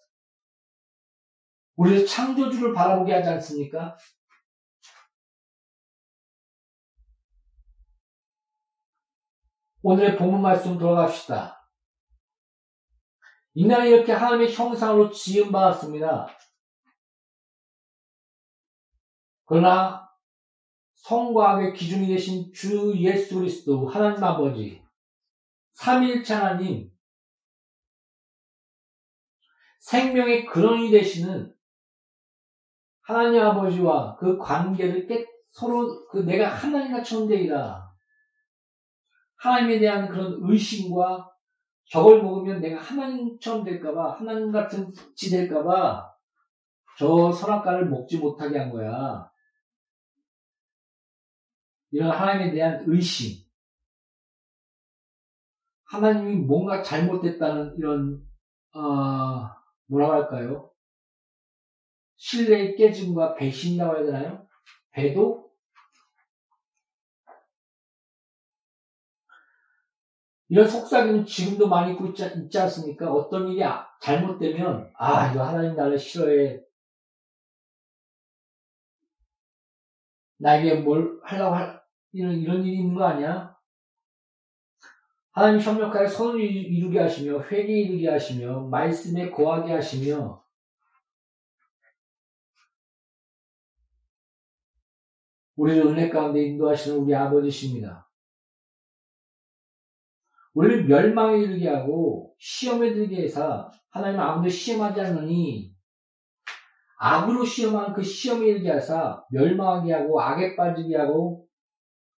우리 1.81 2.07
창조주를 2.07 2.75
바라보게 2.75 3.11
하지 3.11 3.31
않습니까? 3.31 3.97
오늘의 9.81 10.19
본문 10.19 10.43
말씀 10.43 10.77
돌아갑시다. 10.77 11.59
인간이 13.55 13.88
이렇게 13.88 14.12
하나님의 14.12 14.53
형상으로 14.53 15.11
지음받았습니다. 15.11 16.27
그러나 19.47 20.07
성과학의 20.97 21.73
기준이 21.73 22.09
되신 22.09 22.53
주 22.53 22.93
예수 22.99 23.37
그리스도 23.37 23.88
하나님 23.88 24.23
아버지 24.23 24.85
삼일체 25.71 26.35
하나님 26.35 26.93
생명의 29.79 30.45
근원이 30.45 30.90
되시는 30.90 31.59
하나님 33.11 33.42
아버지와 33.42 34.16
그 34.16 34.38
관계를 34.38 35.09
깨, 35.09 35.27
서로 35.49 36.07
그 36.07 36.18
내가 36.18 36.49
하나님과 36.49 37.03
되이다 37.29 37.92
하나님에 39.35 39.81
대한 39.81 40.09
그런 40.09 40.38
의심과 40.42 41.29
저걸 41.90 42.23
먹으면 42.23 42.61
내가 42.61 42.81
하나님처럼 42.81 43.64
될까봐, 43.64 44.12
하나님 44.12 44.53
같은 44.53 44.92
지 45.16 45.29
될까봐, 45.29 46.09
저 46.99 47.33
선악과를 47.33 47.88
먹지 47.88 48.18
못하게 48.18 48.59
한 48.59 48.70
거야. 48.70 49.29
이런 51.90 52.12
하나님에 52.12 52.53
대한 52.53 52.85
의심. 52.87 53.44
하나님이 55.87 56.37
뭔가 56.46 56.81
잘못됐다는 56.81 57.77
이런, 57.77 58.25
어, 58.73 59.51
뭐라고 59.87 60.12
할까요? 60.12 60.70
신뢰의 62.21 62.77
깨짐과 62.77 63.35
배신이라고 63.35 63.97
해야 63.97 64.05
되나요? 64.05 64.47
배도? 64.91 65.51
이런 70.49 70.69
속삭임은 70.69 71.25
지금도 71.25 71.69
많이 71.69 71.93
있고 71.93 72.09
있지, 72.09 72.25
있지 72.45 72.59
않습니까? 72.59 73.11
어떤 73.11 73.49
일이 73.49 73.65
아, 73.65 73.89
잘못되면, 74.03 74.93
아, 74.99 75.33
이거 75.33 75.43
하나님 75.45 75.77
나를 75.77 75.99
싫어해. 75.99 76.61
나에게 80.39 80.81
뭘 80.81 81.21
하려고 81.25 81.55
할, 81.55 81.83
이런, 82.13 82.35
이런 82.35 82.65
일이 82.65 82.81
있는 82.81 82.97
거 82.97 83.05
아니야? 83.05 83.57
하나님 85.33 85.61
협력하여 85.61 86.07
선을 86.07 86.41
이루게 86.43 86.99
하시며, 86.99 87.41
회개 87.45 87.73
이루게 87.73 88.11
하시며, 88.11 88.61
말씀에 88.67 89.31
거하게 89.31 89.73
하시며, 89.73 90.45
우리를 95.61 95.88
은혜 95.88 96.09
가운데 96.09 96.42
인도하시는 96.42 96.96
우리 96.96 97.14
아버지십니다. 97.14 98.09
우리를 100.55 100.87
멸망에 100.87 101.37
이르게 101.37 101.68
하고 101.68 102.35
시험에 102.38 102.94
들게 102.94 103.25
해서 103.25 103.70
하나님 103.90 104.18
아무도 104.18 104.49
시험하지 104.49 105.03
않느니 105.03 105.75
악으로 106.99 107.44
시험한 107.44 107.92
그 107.92 108.03
시험에 108.03 108.46
이르게 108.46 108.70
하사 108.70 109.23
멸망하게 109.31 109.92
하고 109.92 110.18
악에 110.23 110.57
빠지게 110.57 110.96
하고 110.96 111.46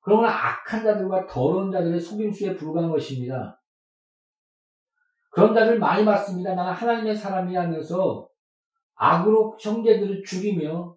그러나 0.02 0.30
악한 0.30 0.84
자들과 0.84 1.26
더러운 1.26 1.72
자들의 1.72 2.00
속임수에 2.00 2.56
불과한 2.56 2.92
것입니다. 2.92 3.60
그런 5.32 5.56
자들 5.56 5.80
많이 5.80 6.06
봤습니다. 6.06 6.54
나는 6.54 6.74
하나님의 6.74 7.16
사람이 7.16 7.56
하면서 7.56 8.30
악으로 8.94 9.58
형제들을 9.60 10.24
죽이며 10.24 10.96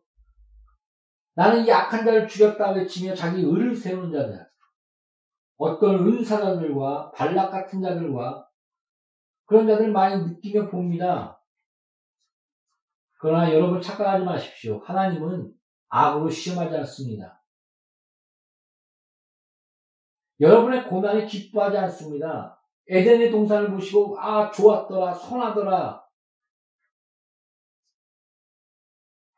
나는 1.35 1.67
이 1.67 1.73
악한 1.73 2.05
자를 2.05 2.29
죽였다 2.29 2.73
외치며 2.73 3.15
자기 3.15 3.43
의를 3.43 3.75
세우는 3.75 4.13
자들. 4.13 4.47
어떤 5.57 6.07
은사자들과 6.07 7.13
발락 7.13 7.51
같은 7.51 7.81
자들과 7.81 8.49
그런 9.47 9.67
자들 9.67 9.91
많이 9.93 10.23
느끼며 10.23 10.69
봅니다. 10.69 11.41
그러나 13.19 13.53
여러분 13.53 13.81
착각하지 13.81 14.25
마십시오. 14.25 14.81
하나님은 14.81 15.53
악으로 15.89 16.29
시험하지 16.29 16.77
않습니다. 16.79 17.43
여러분의 20.41 20.89
고난에 20.89 21.27
기뻐하지 21.27 21.77
않습니다. 21.79 22.61
에덴의 22.89 23.31
동산을 23.31 23.71
보시고 23.71 24.19
아 24.21 24.51
좋았더라 24.51 25.15
선하더라 25.15 26.05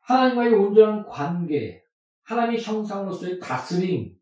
하나님과의 0.01 0.53
온전한 0.53 1.05
관계 1.05 1.86
하나님의 2.27 2.61
형상으로서의 2.61 3.39
다스림 3.39 4.17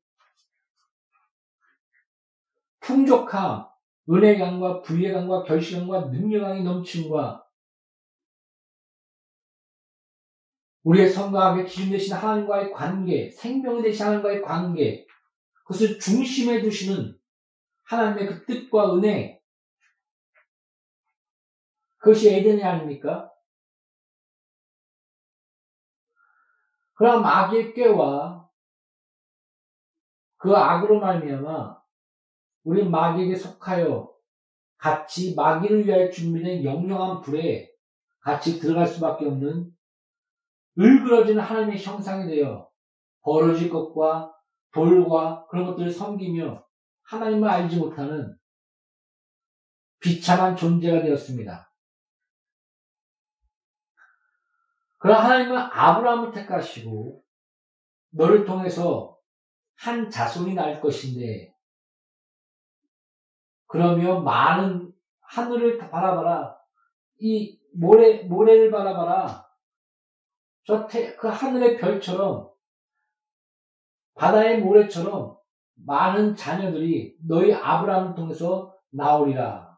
풍족함, 2.80 3.66
은혜감과 4.08 4.84
부혜감과 4.84 5.44
결실감과 5.44 6.06
능력감이 6.10 6.64
넘침과 6.64 7.44
우리의 10.84 11.10
성과학의 11.10 11.66
기준 11.66 11.90
되신 11.90 12.14
하나님과의 12.14 12.72
관계, 12.72 13.32
생명이 13.32 13.82
되신 13.82 14.06
하나님과의 14.06 14.44
관계, 14.44 15.08
그것을 15.64 16.00
중심에 16.00 16.62
두시는 16.62 17.20
하나님의 17.86 18.28
그 18.28 18.46
뜻과 18.46 18.96
은혜, 18.96 19.42
그것이 21.98 22.30
에덴이 22.30 22.64
아닙니까? 22.64 23.35
그럼 26.96 27.22
마귀의 27.22 27.74
꾀와 27.74 28.50
그 30.38 30.56
악으로 30.56 31.00
말미암아 31.00 31.82
우리 32.64 32.88
마귀에게 32.88 33.36
속하여 33.36 34.14
같이 34.78 35.36
마귀를 35.36 35.86
위하여 35.86 36.10
준비된 36.10 36.64
영영한 36.64 37.22
불에 37.22 37.70
같이 38.20 38.60
들어갈 38.60 38.88
수밖에 38.88 39.26
없는 39.26 39.72
을그러지는 40.80 41.42
하나님의 41.42 41.82
형상이 41.82 42.28
되어 42.28 42.70
벌어질 43.22 43.70
것과 43.70 44.34
돌과 44.74 45.48
그런 45.48 45.66
것들을 45.68 45.92
섬기며 45.92 46.66
하나님을 47.04 47.48
알지 47.48 47.78
못하는 47.78 48.36
비참한 50.00 50.56
존재가 50.56 51.02
되었습니다. 51.02 51.72
그러나 54.98 55.24
하나님은 55.24 55.58
아브라함을 55.58 56.32
택하시고 56.32 57.24
너를 58.12 58.46
통해서 58.46 59.18
한 59.76 60.10
자손이 60.10 60.54
날 60.54 60.80
것인데 60.82 61.54
그러면 63.68 64.24
많은 64.24 64.94
하늘을 65.22 65.78
바라봐라. 65.78 66.58
이 67.20 67.60
모래, 67.74 68.24
모래를 68.24 68.72
바라봐라. 68.72 69.46
저, 70.66 70.88
태, 70.88 71.16
그 71.16 71.28
하늘의 71.28 71.78
별처럼, 71.78 72.50
바다의 74.16 74.62
모래처럼 74.62 75.38
많은 75.86 76.36
자녀들이 76.36 77.18
너희 77.28 77.54
아브라함을 77.54 78.16
통해서 78.16 78.74
나오리라. 78.92 79.78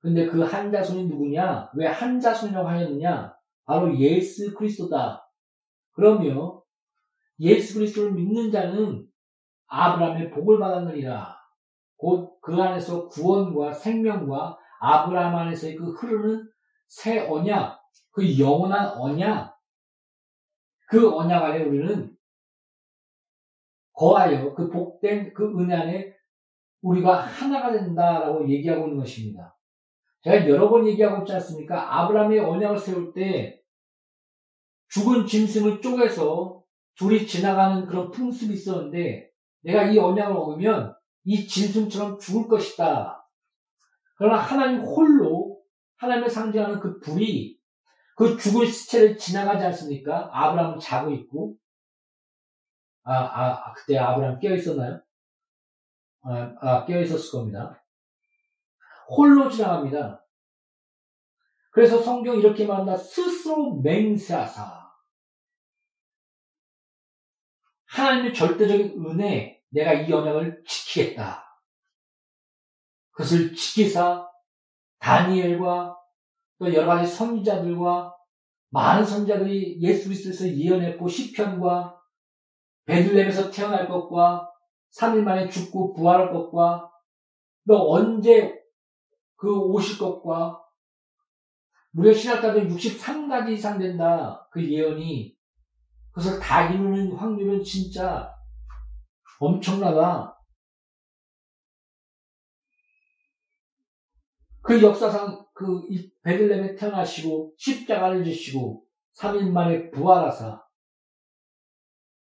근데 0.00 0.26
그 0.26 0.42
한 0.42 0.72
자손이 0.72 1.06
누구냐? 1.06 1.70
왜 1.74 1.86
한 1.86 2.18
자손이라고 2.20 2.68
하였느냐? 2.68 3.37
바로 3.68 3.94
예수 3.98 4.54
그리스도다. 4.54 5.30
그러며 5.92 6.62
예수 7.38 7.74
그리스도를 7.74 8.12
믿는 8.12 8.50
자는 8.50 9.06
아브라함의 9.66 10.30
복을 10.30 10.58
받았느니라. 10.58 11.36
곧 11.98 12.38
그 12.40 12.54
안에서 12.54 13.08
구원과 13.08 13.74
생명과 13.74 14.58
아브라함 14.80 15.36
안에서의 15.36 15.76
그 15.76 15.92
흐르는 15.92 16.48
새 16.86 17.28
언약, 17.28 17.78
그 18.10 18.38
영원한 18.38 18.96
언약, 18.96 19.54
그 20.86 21.14
언약 21.14 21.44
안에 21.44 21.64
우리는 21.64 22.16
거하여 23.92 24.54
그 24.54 24.70
복된 24.70 25.34
그 25.34 25.60
은혜 25.60 25.74
안에 25.74 26.16
우리가 26.80 27.20
하나가 27.20 27.70
된다라고 27.70 28.48
얘기하고 28.48 28.84
있는 28.84 29.00
것입니다. 29.00 29.54
제가 30.22 30.48
여러 30.48 30.70
번 30.70 30.86
얘기하고 30.86 31.18
있지 31.18 31.34
않습니까? 31.34 31.98
아브라함의 31.98 32.40
언약을 32.40 32.78
세울 32.78 33.12
때 33.12 33.57
죽은 34.90 35.26
짐승을 35.26 35.80
쪼개서 35.80 36.62
둘이 36.96 37.26
지나가는 37.26 37.86
그런 37.86 38.10
풍습이 38.10 38.54
있었는데 38.54 39.30
내가 39.62 39.84
이 39.84 39.98
언약을 39.98 40.34
먹으면 40.34 40.94
이 41.24 41.46
짐승처럼 41.46 42.18
죽을 42.18 42.48
것이다. 42.48 43.28
그러나 44.16 44.38
하나님 44.38 44.80
홀로 44.80 45.60
하나님을 45.96 46.28
상징하는 46.28 46.80
그 46.80 46.98
불이 47.00 47.58
그 48.16 48.36
죽은 48.36 48.66
시체를 48.66 49.16
지나가지 49.16 49.64
않습니까? 49.66 50.28
아브라함은 50.32 50.80
자고 50.80 51.12
있고 51.12 51.56
아, 53.04 53.14
아, 53.14 53.68
아 53.68 53.72
그때 53.74 53.96
아브라함 53.96 54.40
깨어 54.40 54.54
있었나요? 54.56 55.00
아, 56.22 56.54
아 56.60 56.84
깨어 56.84 57.00
있었을 57.02 57.30
겁니다. 57.30 57.84
홀로 59.08 59.48
지나갑니다. 59.48 60.24
그래서 61.70 62.02
성경 62.02 62.36
이렇게 62.38 62.66
말한다. 62.66 62.96
스스로 62.96 63.80
맹세하사. 63.80 64.77
하나님의 67.98 68.34
절대적인 68.34 69.04
은혜, 69.06 69.60
내가 69.70 69.92
이 69.92 70.12
언약을 70.12 70.62
지키겠다. 70.66 71.44
그것을 73.10 73.54
지키사 73.54 74.28
다니엘과 74.98 75.96
또 76.58 76.74
여러 76.74 76.86
가지 76.86 77.10
선지자들과 77.10 78.14
많은 78.70 79.04
선지자들이 79.04 79.80
예수 79.80 80.08
그리스도에서 80.08 80.48
예언했고 80.48 81.08
시편과 81.08 82.00
베들렘에서 82.84 83.50
태어날 83.50 83.88
것과 83.88 84.50
3일 84.96 85.22
만에 85.22 85.48
죽고 85.48 85.94
부활할 85.94 86.32
것과 86.32 86.90
또 87.66 87.92
언제 87.92 88.58
그 89.36 89.56
오실 89.56 89.98
것과 89.98 90.62
무려 91.90 92.12
신학자들 92.12 92.68
63가지 92.68 93.50
이상 93.50 93.78
된다. 93.78 94.48
그 94.50 94.64
예언이 94.64 95.37
그것을 96.18 96.40
다 96.40 96.68
이루는 96.68 97.12
확률은 97.12 97.62
진짜 97.62 98.34
엄청나다. 99.38 100.36
그 104.60 104.82
역사상 104.82 105.46
그 105.54 105.82
베들렘에 106.22 106.74
태어나시고 106.74 107.54
십자가를 107.56 108.24
지시고 108.24 108.84
3일 109.16 109.50
만에 109.50 109.90
부활하사 109.90 110.60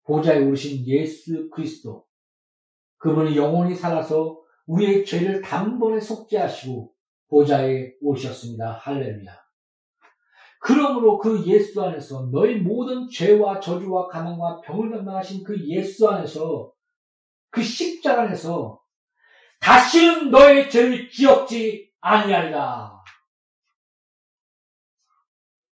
보좌에 0.04 0.44
오르신 0.44 0.86
예수 0.88 1.50
그리스도 1.52 2.06
그분이 2.98 3.38
영원히 3.38 3.76
살아서 3.76 4.42
우리의 4.66 5.06
죄를 5.06 5.42
단번에 5.42 6.00
속죄하시고 6.00 6.94
보좌에 7.30 7.94
오셨습니다. 8.02 8.72
할렐루야. 8.72 9.43
그러므로 10.66 11.18
그 11.18 11.46
예수 11.46 11.84
안에서 11.84 12.30
너희 12.32 12.56
모든 12.56 13.10
죄와 13.10 13.60
저주와 13.60 14.08
가난과 14.08 14.62
병을 14.62 14.92
감당하신 14.92 15.44
그 15.44 15.60
예수 15.68 16.08
안에서 16.08 16.72
그 17.50 17.62
십자가 17.62 18.22
안에서 18.22 18.80
다시는 19.60 20.32
너의 20.32 20.70
죄를 20.70 21.10
기억지 21.10 21.92
아니하리라. 22.00 22.94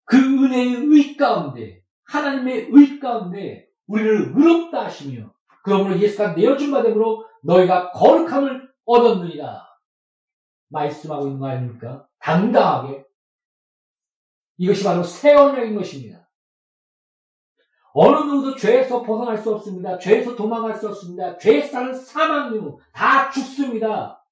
그 0.03 0.17
은혜의 0.17 0.75
의 0.75 1.15
가운데 1.15 1.81
하나님의 2.03 2.67
의 2.73 2.99
가운데 2.99 3.69
우리를 3.87 4.33
의롭다 4.35 4.83
하시며 4.83 5.33
그러므로 5.63 5.97
예수가 5.99 6.33
내어준 6.33 6.69
바됨으로 6.69 7.25
너희가 7.43 7.91
거룩함을 7.91 8.69
얻었느니라. 8.83 9.65
말씀하고 10.67 11.27
있는 11.27 11.39
거 11.39 11.47
아닙니까? 11.47 12.05
당당하게 12.19 13.05
이것이 14.61 14.83
바로 14.83 15.01
새 15.01 15.33
언약인 15.33 15.75
것입니다. 15.75 16.29
어느 17.93 18.15
누구도 18.17 18.55
죄에서 18.55 19.01
벗어날 19.01 19.35
수 19.35 19.55
없습니다. 19.55 19.97
죄에서 19.97 20.35
도망갈 20.35 20.75
수 20.75 20.87
없습니다. 20.87 21.35
죄에 21.39 21.71
따른 21.71 21.95
사망이요. 21.95 22.77
다 22.93 23.31
죽습니다. 23.31 24.23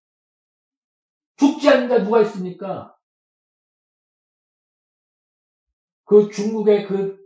죽지 1.35 1.67
않는 1.67 1.89
자 1.89 2.03
누가 2.03 2.21
있습니까? 2.21 2.95
그 6.05 6.29
중국의 6.29 6.85
그 6.85 7.19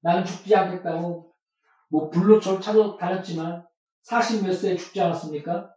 나는 0.00 0.26
죽지 0.26 0.54
않겠다고 0.54 1.34
뭐 1.88 2.10
불로 2.10 2.38
저를 2.38 2.60
찾아다녔지만 2.60 3.66
40몇 4.04 4.54
세에 4.54 4.76
죽지 4.76 5.00
않았습니까? 5.00 5.74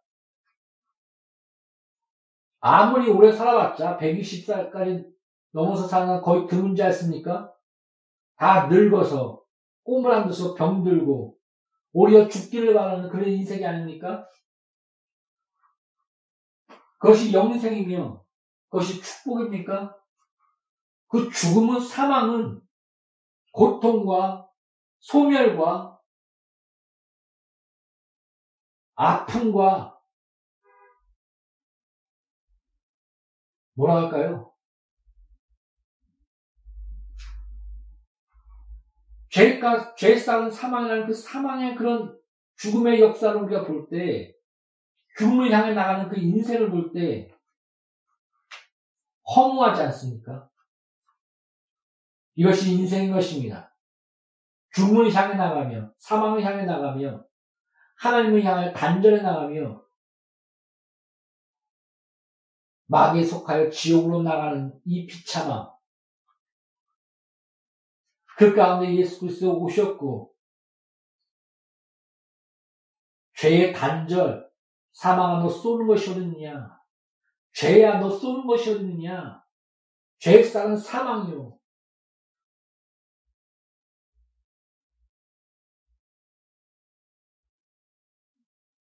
아무리 2.59 3.09
오래 3.09 3.31
살아봤자 3.31 3.97
120살까지 3.97 5.18
넘어서 5.51 5.87
사는 5.87 6.21
거의 6.21 6.47
드문지 6.47 6.81
않습니까? 6.83 7.53
다 8.35 8.67
늙어서 8.67 9.43
꿈을 9.83 10.11
안 10.11 10.27
둬서 10.27 10.53
병들고 10.53 11.37
오히려 11.93 12.27
죽기를 12.27 12.73
바라는 12.73 13.09
그런 13.09 13.27
인생이 13.29 13.65
아닙니까? 13.65 14.27
그것이 16.99 17.33
영생이며 17.33 18.23
그것이 18.69 19.01
축복입니까? 19.01 19.95
그 21.07 21.29
죽음은 21.29 21.79
사망은 21.79 22.61
고통과 23.51 24.47
소멸과 24.99 25.99
아픔과 28.95 29.99
뭐라 33.73 34.03
할까요? 34.03 34.48
죄가, 39.29 39.95
죄 39.95 40.17
쌓은 40.17 40.49
사망이라는 40.49 41.07
그 41.07 41.13
사망의 41.13 41.75
그런 41.75 42.17
죽음의 42.57 43.01
역사를 43.01 43.35
우리가 43.41 43.65
볼 43.65 43.87
때, 43.89 44.35
죽음을 45.17 45.51
향해 45.51 45.73
나가는 45.73 46.09
그 46.09 46.19
인생을 46.19 46.69
볼 46.69 46.91
때, 46.91 47.31
허무하지 49.35 49.83
않습니까? 49.83 50.49
이것이 52.35 52.73
인생인 52.73 53.11
것입니다. 53.11 53.75
죽음을 54.71 55.13
향해 55.13 55.35
나가며, 55.35 55.93
사망을 55.97 56.43
향해 56.43 56.65
나가며, 56.65 57.25
하나님을 57.97 58.43
향해 58.43 58.73
단절해 58.73 59.21
나가며, 59.21 59.83
마귀에 62.87 63.23
속하여 63.23 63.69
지옥으로 63.69 64.23
나가는 64.23 64.73
이 64.85 65.05
비참함, 65.05 65.69
그 68.39 68.55
가운데 68.55 68.95
예수 68.95 69.19
그리스도 69.19 69.59
오셨고 69.61 70.33
죄의 73.35 73.73
단절, 73.73 74.49
사망아 74.93 75.43
너 75.43 75.49
쏘는 75.49 75.85
것이 75.85 76.11
어딨느냐? 76.11 76.69
죄야 77.51 77.99
너 77.99 78.09
쏘는 78.09 78.47
것이 78.47 78.71
어딨느냐? 78.71 79.43
죄의 80.19 80.45
쌀은 80.45 80.77
사망이요. 80.77 81.59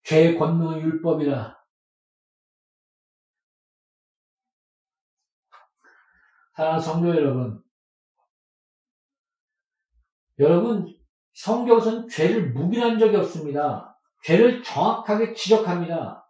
죄의 0.05 0.39
권능은 0.39 0.83
율법이라. 0.83 1.59
사랑하는 6.55 6.81
성도 6.81 7.09
여러분, 7.09 7.68
여러분, 10.39 10.95
성경에서는 11.35 12.09
죄를 12.09 12.53
묵인한 12.53 12.99
적이 12.99 13.17
없습니다. 13.17 13.99
죄를 14.25 14.63
정확하게 14.63 15.35
지적합니다. 15.35 16.29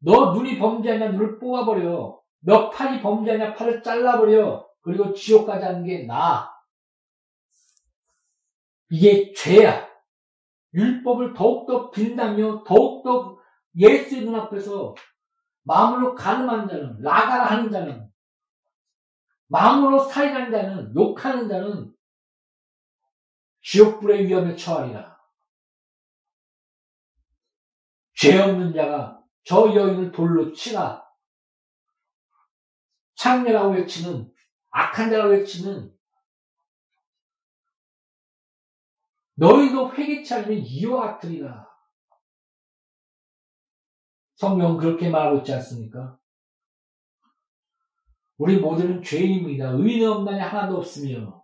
너 0.00 0.34
눈이 0.34 0.58
범죄하냐 0.58 1.12
눈을 1.12 1.38
뽑아버려. 1.38 2.20
너 2.40 2.70
팔이 2.70 3.00
범죄하냐 3.00 3.54
팔을 3.54 3.82
잘라버려. 3.82 4.68
그리고 4.82 5.14
지옥 5.14 5.46
가지 5.46 5.64
않는 5.64 5.84
게 5.84 6.04
나아. 6.04 6.50
이게 8.90 9.32
죄야. 9.32 9.88
율법을 10.74 11.32
더욱더 11.32 11.90
빈다며 11.90 12.64
더욱더 12.66 13.38
예수의 13.76 14.24
눈앞에서 14.24 14.94
마음으로 15.62 16.14
가늠하는 16.14 16.68
자는 16.68 17.00
라가라 17.00 17.44
하는 17.44 17.70
자는 17.70 18.08
마음으로 19.46 20.00
살인하는 20.00 20.50
자는 20.50 20.94
욕하는 20.94 21.48
자는 21.48 21.93
지옥불의 23.64 24.26
위험에 24.26 24.54
처하리라. 24.54 25.18
죄 28.14 28.38
없는 28.38 28.74
자가 28.74 29.22
저 29.42 29.74
여인을 29.74 30.12
돌로 30.12 30.52
치라. 30.52 31.02
창녀라고 33.16 33.72
외치는 33.72 34.32
악한 34.70 35.10
자라고 35.10 35.30
외치는 35.30 35.96
너희도 39.36 39.94
회개치 39.94 40.34
않으면 40.34 40.58
이와 40.58 41.12
같으리라. 41.14 41.66
성경 44.36 44.76
그렇게 44.76 45.08
말하고 45.08 45.38
있지 45.38 45.52
않습니까? 45.54 46.18
우리 48.36 48.58
모두는 48.58 49.02
죄인입니다. 49.02 49.70
의는 49.70 50.10
없나니 50.10 50.40
하나도 50.40 50.78
없으며 50.78 51.43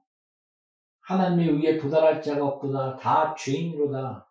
하나님의 1.10 1.48
의에 1.48 1.76
도달할 1.76 2.22
자가 2.22 2.46
없도다. 2.46 2.96
다 2.96 3.34
죄인이로다. 3.34 4.28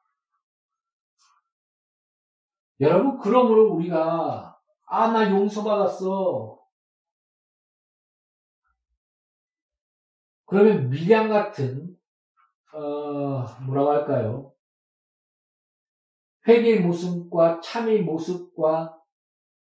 여러분 2.80 3.20
그러므로 3.20 3.74
우리가 3.74 4.58
아 4.86 5.08
나 5.12 5.30
용서받았어. 5.30 6.58
그러면 10.46 10.90
미량 10.90 11.28
같은 11.30 11.98
어, 12.74 13.44
뭐라고 13.66 13.92
할까요? 13.92 14.54
회개의 16.48 16.80
모습과 16.80 17.60
참의 17.60 18.02
모습과 18.04 18.98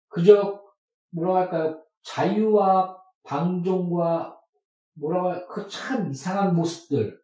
그저 0.09 0.63
뭐라고 1.11 1.37
할까요? 1.39 1.83
자유와 2.03 3.03
방종과 3.25 4.40
뭐라고 4.95 5.31
할까? 5.31 5.55
그참 5.55 6.11
이상한 6.11 6.55
모습들. 6.55 7.21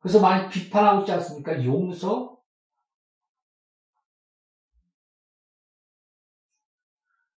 그래서 0.00 0.20
많이 0.20 0.48
비판하고 0.48 1.00
있지 1.00 1.12
않습니까? 1.12 1.62
용서? 1.64 2.40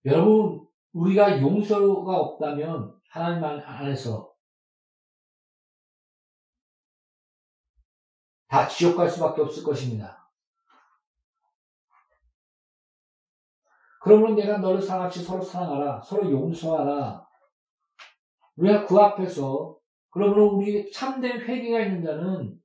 여러분, 0.04 0.66
우리가 0.92 1.40
용서가 1.40 2.16
없다면 2.16 2.98
하나님 3.08 3.44
안에서 3.44 4.34
다 8.48 8.66
지옥 8.66 8.96
갈 8.96 9.08
수밖에 9.08 9.42
없을 9.42 9.62
것입니다. 9.62 10.19
그러면 14.00 14.34
내가 14.34 14.58
너를 14.58 14.80
사랑같이 14.80 15.22
서로 15.22 15.42
사랑하라. 15.42 16.00
서로 16.00 16.30
용서하라. 16.30 17.26
우리가 18.56 18.86
그 18.86 18.96
앞에서 18.96 19.78
그러므로 20.10 20.56
우리 20.56 20.90
참된 20.90 21.40
회개가 21.40 21.80
있는 21.80 22.02
자는 22.02 22.60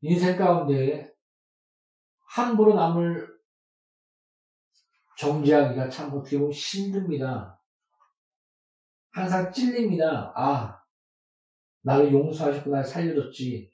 인생 0.00 0.36
가운데 0.36 1.12
함부로 2.26 2.74
남을 2.74 3.26
정지하기가 5.16 5.88
참 5.88 6.12
어떻게 6.14 6.38
보면 6.38 6.52
힘듭니다. 6.52 7.60
항상 9.10 9.50
찔립니다. 9.50 10.32
아, 10.36 10.80
나를 11.82 12.12
용서하셨고 12.12 12.70
날 12.70 12.84
살려줬지. 12.84 13.72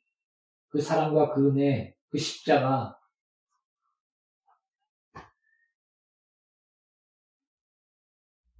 그 0.69 0.81
사랑과 0.81 1.35
그 1.35 1.51
은혜, 1.51 1.95
그 2.09 2.17
십자가. 2.17 2.99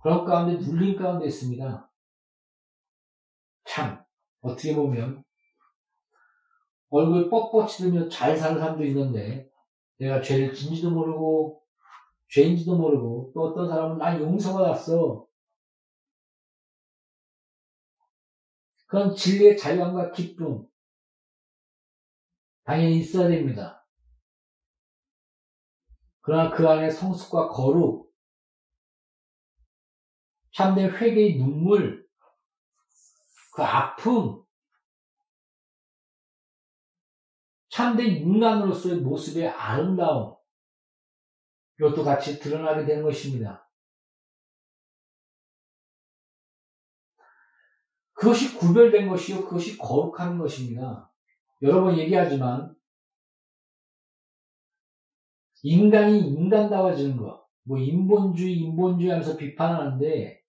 그런 0.05 0.27
가운데 0.27 0.63
눌림 0.63 0.99
가운데 0.99 1.25
있습니다. 1.29 1.91
참, 3.65 4.05
어떻게 4.43 4.75
보면 4.75 5.25
얼굴 6.91 7.31
뻑뻑이 7.31 7.69
들며 7.69 8.09
잘 8.11 8.37
사는 8.37 8.61
사람도 8.61 8.85
있는데 8.85 9.49
내가 9.97 10.21
죄를 10.21 10.53
진지도 10.53 10.91
모르고 10.91 11.65
죄인지도 12.29 12.77
모르고 12.77 13.33
또 13.35 13.45
어떤 13.45 13.67
사람은 13.67 13.97
나 13.97 14.21
용서받았어. 14.21 15.27
그런 18.85 19.15
진리의 19.17 19.57
자유함과 19.57 20.13
기쁨 20.13 20.67
당연히 22.65 22.99
있어야 22.99 23.29
됩니다. 23.29 23.89
그러나 26.21 26.51
그 26.51 26.69
안에 26.69 26.91
성숙과 26.91 27.49
거룩, 27.49 28.04
참된 30.55 30.89
회개의 30.89 31.37
눈물, 31.37 32.09
그 33.55 33.63
아픔, 33.63 34.45
참된 37.69 38.07
인간으로서의 38.07 39.01
모습의 39.01 39.49
아름다움, 39.49 40.37
이것도 41.81 42.05
같이 42.05 42.39
드러나게 42.39 42.87
되는 42.87 43.03
것입니다. 43.03 43.69
그것이 48.13 48.57
구별된 48.57 49.09
것이요. 49.09 49.45
그것이 49.45 49.77
거룩한 49.77 50.39
것입니다. 50.39 51.13
여러 51.63 51.83
번 51.83 51.99
얘기하지만, 51.99 52.77
인간이 55.63 56.21
인간다워지는 56.21 57.17
것, 57.17 57.45
뭐, 57.65 57.77
인본주의, 57.77 58.57
인본주의 58.57 59.11
하면서 59.11 59.37
비판하는데, 59.37 60.44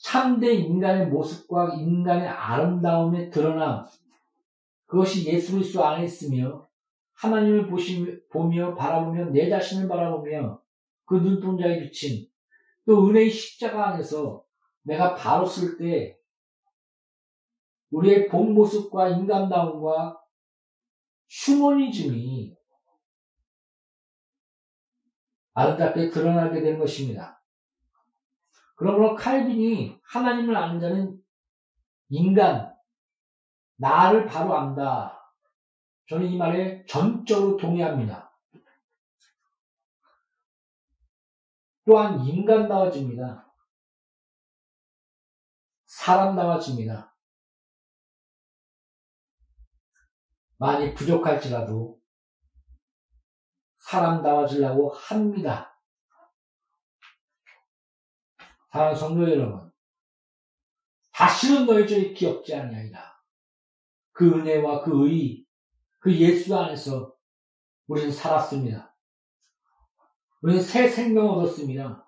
참된 0.00 0.60
인간의 0.60 1.08
모습과 1.08 1.74
인간의 1.74 2.26
아름다움의 2.26 3.30
드러남, 3.30 3.86
그것이 4.86 5.26
예수 5.26 5.52
그리스도 5.52 5.84
안에 5.84 6.04
있으며, 6.04 6.66
하나님을 7.12 7.68
보시, 7.68 8.20
보며 8.30 8.74
바라보며 8.74 9.26
내 9.26 9.48
자신을 9.50 9.88
바라보며 9.88 10.62
그 11.04 11.16
눈동자에 11.16 11.80
비친 11.80 12.26
또 12.86 13.06
은혜의 13.08 13.30
십자가 13.30 13.88
안에서 13.88 14.42
내가 14.82 15.14
바로 15.14 15.44
쓸 15.44 15.76
때 15.76 16.18
우리의 17.90 18.28
본 18.28 18.54
모습과 18.54 19.08
인간다움과 19.10 20.18
휴머니즘이 21.28 22.56
아름답게 25.52 26.08
드러나게 26.08 26.62
된 26.62 26.78
것입니다. 26.78 27.39
그러므로 28.80 29.14
칼빈이 29.14 30.00
하나님을 30.02 30.56
아는 30.56 30.80
자는 30.80 31.22
인간, 32.08 32.74
나를 33.76 34.24
바로 34.24 34.56
안다. 34.56 35.34
저는 36.08 36.26
이 36.26 36.38
말에 36.38 36.86
전적으로 36.86 37.58
동의합니다. 37.58 38.34
또한 41.84 42.24
인간다워집니다. 42.24 43.52
사람다워집니다. 45.84 47.14
많이 50.56 50.94
부족할지라도 50.94 52.00
사람다워지려고 53.76 54.88
합니다. 54.88 55.69
사랑하는 58.70 58.98
성도 58.98 59.30
여러분, 59.30 59.70
다시는 61.12 61.66
너희 61.66 61.86
죄이 61.86 62.14
기억지 62.14 62.54
아니하리라. 62.54 63.20
그 64.12 64.30
은혜와 64.30 64.82
그 64.82 65.08
의, 65.08 65.44
그 65.98 66.14
예수 66.16 66.56
안에서 66.56 67.14
우리는 67.88 68.12
살았습니다. 68.12 68.96
우리는 70.42 70.62
새 70.62 70.88
생명을 70.88 71.30
얻었습니다. 71.30 72.06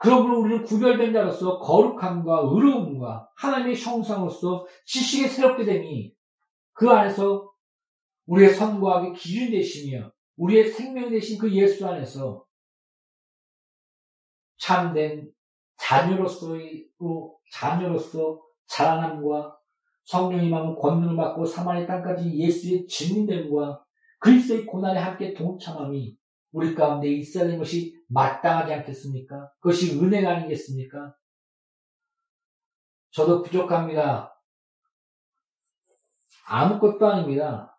그러므로 0.00 0.40
우리는 0.40 0.64
구별된 0.64 1.12
자로서 1.12 1.58
거룩함과 1.58 2.40
의로움과 2.42 3.30
하나님의 3.36 3.76
형상으로서 3.76 4.66
지식에 4.84 5.28
새롭게 5.28 5.64
되니 5.64 6.14
그 6.72 6.90
안에서 6.90 7.52
우리의 8.26 8.54
선과학의 8.54 9.14
기준 9.14 9.50
되시며 9.50 10.12
우리의 10.36 10.68
생명 10.68 11.10
되신 11.10 11.38
그 11.38 11.52
예수 11.52 11.86
안에서 11.86 12.44
참된 14.58 15.32
자녀로서의 15.78 16.88
자녀로서 17.52 18.40
자라남과 18.66 19.58
성령이 20.04 20.48
만 20.48 20.74
권능을 20.74 21.16
받고 21.16 21.44
사마리 21.44 21.86
땅까지 21.86 22.38
예수의 22.38 22.86
증인됨과 22.86 23.84
그리스도의 24.20 24.66
고난에 24.66 24.98
함께 24.98 25.34
동참함이 25.34 26.16
우리 26.52 26.74
가운데 26.74 27.08
있어야 27.08 27.44
되는 27.44 27.58
것이 27.58 27.94
마땅하지 28.08 28.72
않겠습니까? 28.72 29.50
그것이 29.60 29.98
은혜가 29.98 30.30
아니겠습니까? 30.30 31.14
저도 33.10 33.42
부족합니다. 33.42 34.34
아무것도 36.46 37.06
아닙니다. 37.06 37.78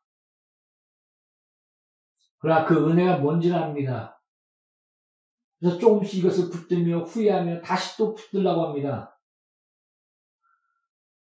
그러나 2.38 2.66
그 2.66 2.90
은혜가 2.90 3.18
뭔지는 3.18 3.58
압니다. 3.58 4.19
그래서 5.60 5.78
조금씩 5.78 6.20
이것을 6.20 6.50
붙들며 6.50 7.04
후회하며 7.04 7.62
다시 7.62 7.98
또 7.98 8.16
붙들라고 8.16 8.68
합니다. 8.68 9.20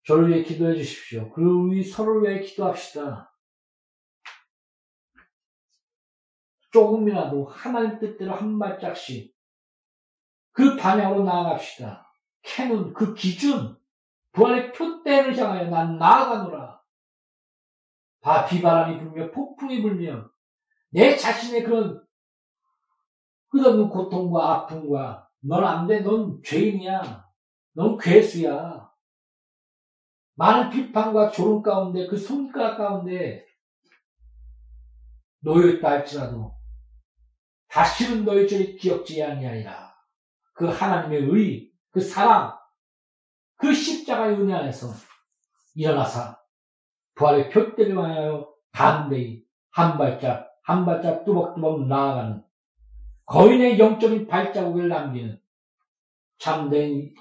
저를 0.07 0.29
위해 0.31 0.43
기도해 0.43 0.77
주십시오. 0.77 1.31
그리고 1.33 1.63
우리 1.63 1.83
서로를 1.83 2.31
위해 2.31 2.41
기도합시다. 2.41 3.31
조금이라도 6.73 7.47
하나님 7.47 7.99
뜻대로 7.99 8.35
한 8.35 8.59
발짝씩 8.59 9.35
그 10.53 10.77
방향으로 10.77 11.25
나아갑시다. 11.25 12.07
캐는 12.43 12.93
그 12.95 13.15
기준, 13.15 13.77
부활의 14.33 14.73
표대를 14.73 15.37
향하여 15.37 15.69
난 15.69 15.99
나아가노라. 15.99 16.81
바 18.21 18.47
비바람이 18.47 18.99
불며 18.99 19.31
폭풍이 19.31 19.83
불며 19.83 20.31
내 20.91 21.17
자신의 21.17 21.65
그런 21.65 22.05
끝없는 23.51 23.89
고통과 23.89 24.55
아픔과 24.55 25.29
넌 25.43 25.65
안 25.65 25.87
돼, 25.87 26.01
넌 26.01 26.41
죄인이야, 26.43 27.29
넌 27.75 27.99
괴수야. 27.99 28.91
많은 30.35 30.71
비판과 30.71 31.31
조롱 31.31 31.63
가운데 31.63 32.07
그 32.07 32.17
손가락 32.17 32.79
가운데 32.79 33.45
놓여있다 35.41 35.89
할지라도 35.89 36.55
다시는 37.69 38.25
너희 38.25 38.49
죄를 38.49 38.77
기억지 38.77 39.23
아니하리라. 39.23 39.95
그 40.55 40.67
하나님의 40.67 41.31
의, 41.31 41.73
그 41.91 42.01
사랑, 42.01 42.59
그 43.57 43.73
십자가의 43.73 44.37
은혜 44.37 44.55
안에서 44.55 44.89
일어나사 45.75 46.39
부활의 47.15 47.51
표대를 47.51 47.97
향하여 47.97 48.53
담대히 48.73 49.45
한 49.71 49.99
발짝 49.99 50.51
한 50.63 50.85
발짝 50.85 51.25
뚜벅뚜벅 51.25 51.87
나아가는 51.87 52.43
거인의 53.31 53.79
영적인 53.79 54.27
발자국을 54.27 54.89
남기는 54.89 55.41
참된 56.39 57.15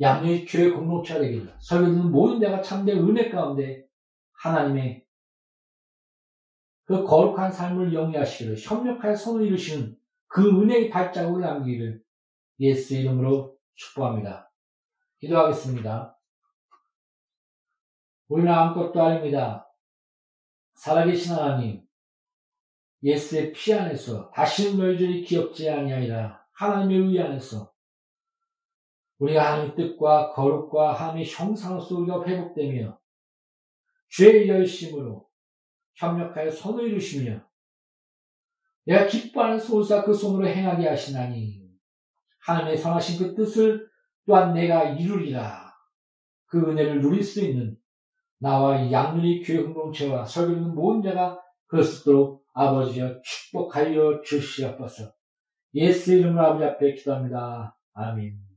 양녀의 0.00 0.46
교회 0.46 0.70
공동체가 0.70 1.20
되기를 1.20 1.54
설교듣는 1.60 2.10
모든 2.10 2.40
자가 2.40 2.62
참된 2.62 2.96
은혜 2.98 3.28
가운데 3.28 3.86
하나님의 4.32 5.06
그 6.84 7.04
거룩한 7.04 7.52
삶을 7.52 7.92
영위하시기를 7.92 8.56
협력하여 8.58 9.14
손을 9.14 9.46
이루시는 9.46 9.98
그 10.26 10.58
은혜의 10.58 10.88
발자국을 10.88 11.42
남기기를 11.42 12.02
예수 12.60 12.94
이름으로 12.94 13.58
축복합니다. 13.74 14.50
기도하겠습니다. 15.18 16.18
우리는 18.28 18.50
아무것도 18.50 19.02
아닙니다. 19.02 19.70
살아계신 20.76 21.34
하나님, 21.34 21.87
예수의 23.02 23.52
피 23.52 23.72
안에서 23.72 24.30
다시는 24.30 24.78
너희들이 24.78 25.24
기억지 25.24 25.68
아니하리라. 25.68 26.44
하나님의 26.52 27.16
의 27.16 27.22
안에서. 27.22 27.72
우리가 29.18 29.52
하나님의 29.52 29.76
뜻과 29.76 30.32
거룩과 30.32 30.92
하나님의 30.94 31.26
형상으로서 31.26 31.96
우리가 31.96 32.24
회복되며 32.24 32.98
죄의 34.10 34.48
열심으로 34.48 35.28
협력하여 35.94 36.50
손을 36.50 36.88
이루시며 36.88 37.44
내가 38.84 39.06
기뻐하는 39.06 39.58
소사 39.58 40.02
그 40.02 40.14
손으로 40.14 40.46
행하게 40.46 40.88
하시나니 40.88 41.68
하나님의 42.40 42.78
선하신 42.78 43.18
그 43.18 43.34
뜻을 43.34 43.88
또한 44.24 44.54
내가 44.54 44.90
이루리라. 44.90 45.68
그 46.46 46.58
은혜를 46.58 47.02
누릴 47.02 47.22
수 47.22 47.44
있는 47.44 47.76
나와 48.38 48.90
양눈이 48.90 49.42
교회 49.42 49.62
공동체와 49.62 50.24
설교는 50.24 50.74
모든 50.74 51.02
자가 51.02 51.42
그리스도로 51.66 52.42
아버지여 52.58 53.20
축복하여 53.22 54.20
주시옵소서. 54.22 55.12
예수 55.74 56.14
이름으로 56.14 56.44
아버지 56.44 56.64
앞에 56.64 56.94
기도합니다. 56.94 57.78
아멘. 57.92 58.47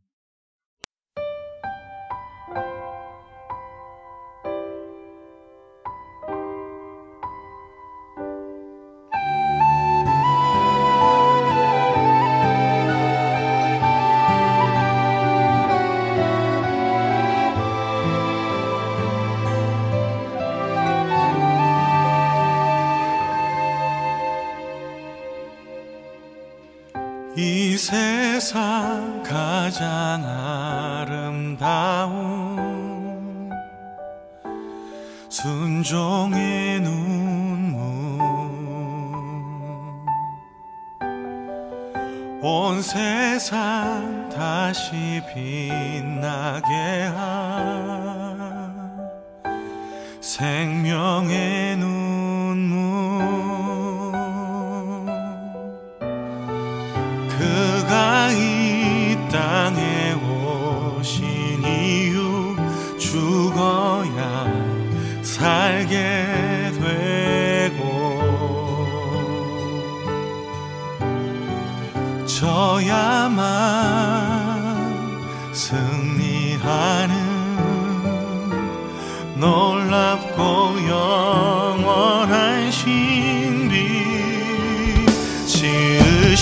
가장 29.81 30.23
아름다운 31.07 31.71
순종의 35.27 36.81
눈물. 36.81 37.81
온 42.43 42.79
세상 42.83 44.29
다시 44.29 45.19
빛나게 45.33 46.67
한 47.15 49.09
생명의 50.21 51.70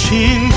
신 0.09 0.48